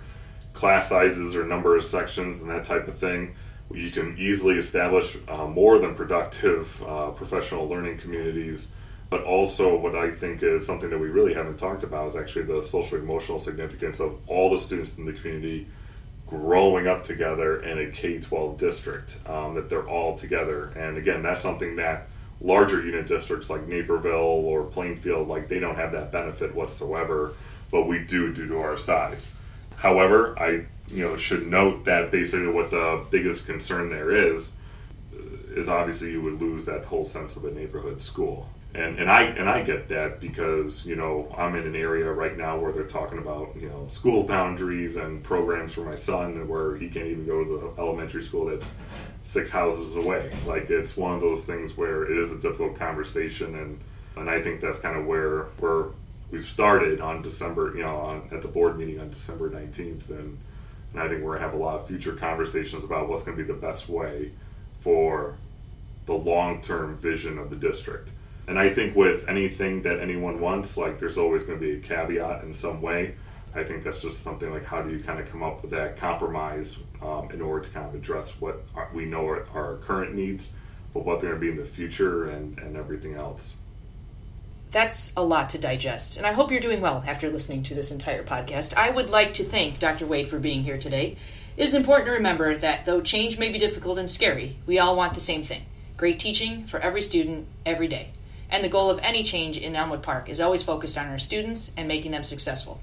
class 0.53 0.89
sizes 0.89 1.35
or 1.35 1.45
number 1.45 1.75
of 1.75 1.83
sections 1.83 2.41
and 2.41 2.49
that 2.49 2.65
type 2.65 2.87
of 2.87 2.97
thing. 2.97 3.35
You 3.71 3.91
can 3.91 4.17
easily 4.17 4.57
establish 4.57 5.17
uh, 5.27 5.47
more 5.47 5.79
than 5.79 5.95
productive 5.95 6.83
uh, 6.83 7.11
professional 7.11 7.67
learning 7.67 7.99
communities. 7.99 8.73
But 9.09 9.23
also, 9.23 9.75
what 9.75 9.95
I 9.95 10.11
think 10.11 10.43
is 10.43 10.65
something 10.65 10.89
that 10.89 10.99
we 10.99 11.07
really 11.07 11.33
haven't 11.33 11.57
talked 11.57 11.83
about 11.83 12.09
is 12.09 12.15
actually 12.15 12.45
the 12.45 12.61
social 12.61 12.99
emotional 12.99 13.39
significance 13.39 13.99
of 13.99 14.19
all 14.27 14.51
the 14.51 14.57
students 14.57 14.97
in 14.97 15.05
the 15.05 15.13
community 15.13 15.67
growing 16.29 16.87
up 16.87 17.03
together 17.03 17.61
in 17.61 17.79
a 17.79 17.91
K 17.91 18.19
12 18.19 18.57
district, 18.57 19.19
um, 19.27 19.55
that 19.55 19.69
they're 19.69 19.87
all 19.87 20.17
together. 20.17 20.65
And 20.75 20.97
again, 20.97 21.23
that's 21.23 21.41
something 21.41 21.77
that 21.77 22.07
larger 22.39 22.83
unit 22.83 23.07
districts 23.07 23.49
like 23.49 23.67
Naperville 23.67 24.13
or 24.13 24.63
Plainfield, 24.63 25.27
like 25.27 25.49
they 25.49 25.59
don't 25.59 25.75
have 25.75 25.91
that 25.91 26.11
benefit 26.11 26.53
whatsoever, 26.53 27.33
but 27.71 27.87
we 27.87 27.99
do 27.99 28.33
due 28.33 28.47
to 28.47 28.57
our 28.59 28.77
size. 28.77 29.31
However, 29.77 30.37
I 30.37 30.65
you 30.87 31.03
know 31.03 31.17
should 31.17 31.47
note 31.47 31.85
that 31.85 32.11
basically 32.11 32.47
what 32.47 32.71
the 32.71 33.05
biggest 33.09 33.45
concern 33.45 33.89
there 33.89 34.11
is 34.11 34.55
is 35.51 35.67
obviously 35.67 36.11
you 36.11 36.21
would 36.21 36.39
lose 36.39 36.65
that 36.65 36.85
whole 36.85 37.05
sense 37.05 37.35
of 37.35 37.43
a 37.45 37.51
neighborhood 37.51 38.03
school. 38.03 38.49
And, 38.71 38.99
and 38.99 39.09
I 39.09 39.23
and 39.23 39.49
I 39.49 39.63
get 39.63 39.89
that 39.89 40.19
because 40.19 40.85
you 40.85 40.95
know 40.95 41.33
I'm 41.35 41.55
in 41.55 41.65
an 41.65 41.75
area 41.75 42.11
right 42.11 42.37
now 42.37 42.59
where 42.59 42.71
they're 42.71 42.83
talking 42.83 43.17
about 43.17 43.55
you 43.59 43.67
know 43.67 43.87
school 43.89 44.23
boundaries 44.23 44.95
and 44.95 45.23
programs 45.23 45.73
for 45.73 45.81
my 45.81 45.95
son 45.95 46.47
where 46.47 46.75
he 46.75 46.87
can't 46.87 47.07
even 47.07 47.25
go 47.25 47.43
to 47.43 47.73
the 47.75 47.81
elementary 47.81 48.21
school 48.21 48.45
that's 48.45 48.77
six 49.23 49.49
houses 49.51 49.95
away. 49.95 50.37
Like 50.45 50.69
it's 50.69 50.95
one 50.95 51.15
of 51.15 51.21
those 51.21 51.45
things 51.45 51.75
where 51.75 52.03
it 52.11 52.15
is 52.15 52.31
a 52.31 52.37
difficult 52.37 52.75
conversation 52.77 53.55
and 53.55 53.79
and 54.15 54.29
I 54.29 54.41
think 54.41 54.61
that's 54.61 54.79
kind 54.79 54.97
of 54.97 55.07
where 55.07 55.45
where 55.59 55.85
we've 56.31 56.45
started 56.45 57.01
on 57.01 57.21
December, 57.21 57.75
you 57.75 57.83
know, 57.83 57.95
on, 57.97 58.29
at 58.31 58.41
the 58.41 58.47
board 58.47 58.77
meeting 58.77 58.99
on 58.99 59.09
December 59.09 59.49
19th, 59.49 60.09
and, 60.09 60.37
and 60.93 61.01
I 61.01 61.07
think 61.07 61.23
we're 61.23 61.37
gonna 61.37 61.49
have 61.49 61.59
a 61.59 61.63
lot 61.63 61.79
of 61.79 61.87
future 61.87 62.13
conversations 62.13 62.83
about 62.83 63.09
what's 63.09 63.23
gonna 63.23 63.37
be 63.37 63.43
the 63.43 63.53
best 63.53 63.89
way 63.89 64.31
for 64.79 65.37
the 66.05 66.13
long-term 66.13 66.97
vision 66.97 67.37
of 67.37 67.49
the 67.49 67.55
district. 67.55 68.09
And 68.49 68.57
I 68.57 68.71
think 68.71 68.95
with 68.95 69.29
anything 69.29 69.83
that 69.83 69.99
anyone 69.99 70.41
wants, 70.41 70.75
like 70.75 70.97
there's 70.97 71.19
always 71.19 71.45
going 71.45 71.59
to 71.59 71.63
be 71.63 71.73
a 71.73 71.79
caveat 71.79 72.43
in 72.43 72.55
some 72.55 72.81
way. 72.81 73.13
I 73.53 73.63
think 73.63 73.83
that's 73.83 74.01
just 74.01 74.23
something 74.23 74.51
like 74.51 74.65
how 74.65 74.81
do 74.81 74.89
you 74.89 75.03
kind 75.03 75.19
of 75.19 75.29
come 75.29 75.43
up 75.43 75.61
with 75.61 75.69
that 75.69 75.97
compromise 75.97 76.79
um, 76.99 77.29
in 77.31 77.41
order 77.41 77.63
to 77.65 77.71
kind 77.71 77.87
of 77.87 77.93
address 77.93 78.41
what 78.41 78.63
we 78.91 79.05
know 79.05 79.27
are 79.27 79.47
our 79.53 79.77
current 79.77 80.15
needs, 80.15 80.51
but 80.95 81.05
what 81.05 81.19
they're 81.19 81.35
going 81.35 81.41
to 81.41 81.45
be 81.45 81.51
in 81.51 81.57
the 81.57 81.71
future 81.71 82.27
and, 82.27 82.57
and 82.57 82.75
everything 82.75 83.13
else. 83.13 83.55
That's 84.71 85.13
a 85.15 85.23
lot 85.23 85.51
to 85.51 85.59
digest, 85.59 86.17
and 86.17 86.25
I 86.25 86.33
hope 86.33 86.49
you're 86.49 86.59
doing 86.59 86.81
well 86.81 87.03
after 87.05 87.29
listening 87.29 87.61
to 87.63 87.75
this 87.75 87.91
entire 87.91 88.23
podcast. 88.23 88.73
I 88.75 88.89
would 88.89 89.11
like 89.11 89.35
to 89.35 89.43
thank 89.43 89.77
Dr. 89.77 90.07
Wade 90.07 90.27
for 90.27 90.39
being 90.39 90.63
here 90.63 90.79
today. 90.79 91.17
It 91.55 91.65
is 91.65 91.75
important 91.75 92.07
to 92.07 92.13
remember 92.13 92.55
that 92.57 92.85
though 92.85 93.01
change 93.01 93.37
may 93.37 93.51
be 93.51 93.59
difficult 93.59 93.99
and 93.99 94.09
scary, 94.09 94.57
we 94.65 94.79
all 94.79 94.95
want 94.95 95.13
the 95.13 95.19
same 95.19 95.43
thing 95.43 95.67
great 95.97 96.17
teaching 96.17 96.65
for 96.65 96.79
every 96.79 97.01
student, 97.01 97.45
every 97.65 97.87
day. 97.87 98.09
And 98.49 98.63
the 98.63 98.69
goal 98.69 98.89
of 98.89 98.99
any 99.03 99.23
change 99.23 99.57
in 99.57 99.75
Elmwood 99.75 100.01
Park 100.01 100.29
is 100.29 100.39
always 100.39 100.63
focused 100.63 100.97
on 100.97 101.07
our 101.07 101.19
students 101.19 101.71
and 101.77 101.87
making 101.87 102.11
them 102.11 102.23
successful. 102.23 102.81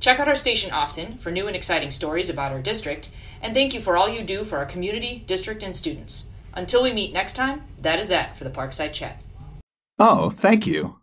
Check 0.00 0.20
out 0.20 0.28
our 0.28 0.36
station 0.36 0.70
often 0.70 1.18
for 1.18 1.32
new 1.32 1.46
and 1.46 1.56
exciting 1.56 1.90
stories 1.90 2.30
about 2.30 2.52
our 2.52 2.60
district, 2.60 3.10
and 3.42 3.54
thank 3.54 3.74
you 3.74 3.80
for 3.80 3.96
all 3.96 4.08
you 4.08 4.22
do 4.22 4.44
for 4.44 4.58
our 4.58 4.66
community, 4.66 5.24
district, 5.26 5.62
and 5.62 5.74
students. 5.74 6.28
Until 6.54 6.82
we 6.82 6.92
meet 6.92 7.12
next 7.12 7.34
time, 7.34 7.64
that 7.80 7.98
is 7.98 8.08
that 8.08 8.36
for 8.36 8.44
the 8.44 8.50
Parkside 8.50 8.92
Chat. 8.92 9.20
Oh, 9.98 10.30
thank 10.30 10.66
you. 10.66 11.00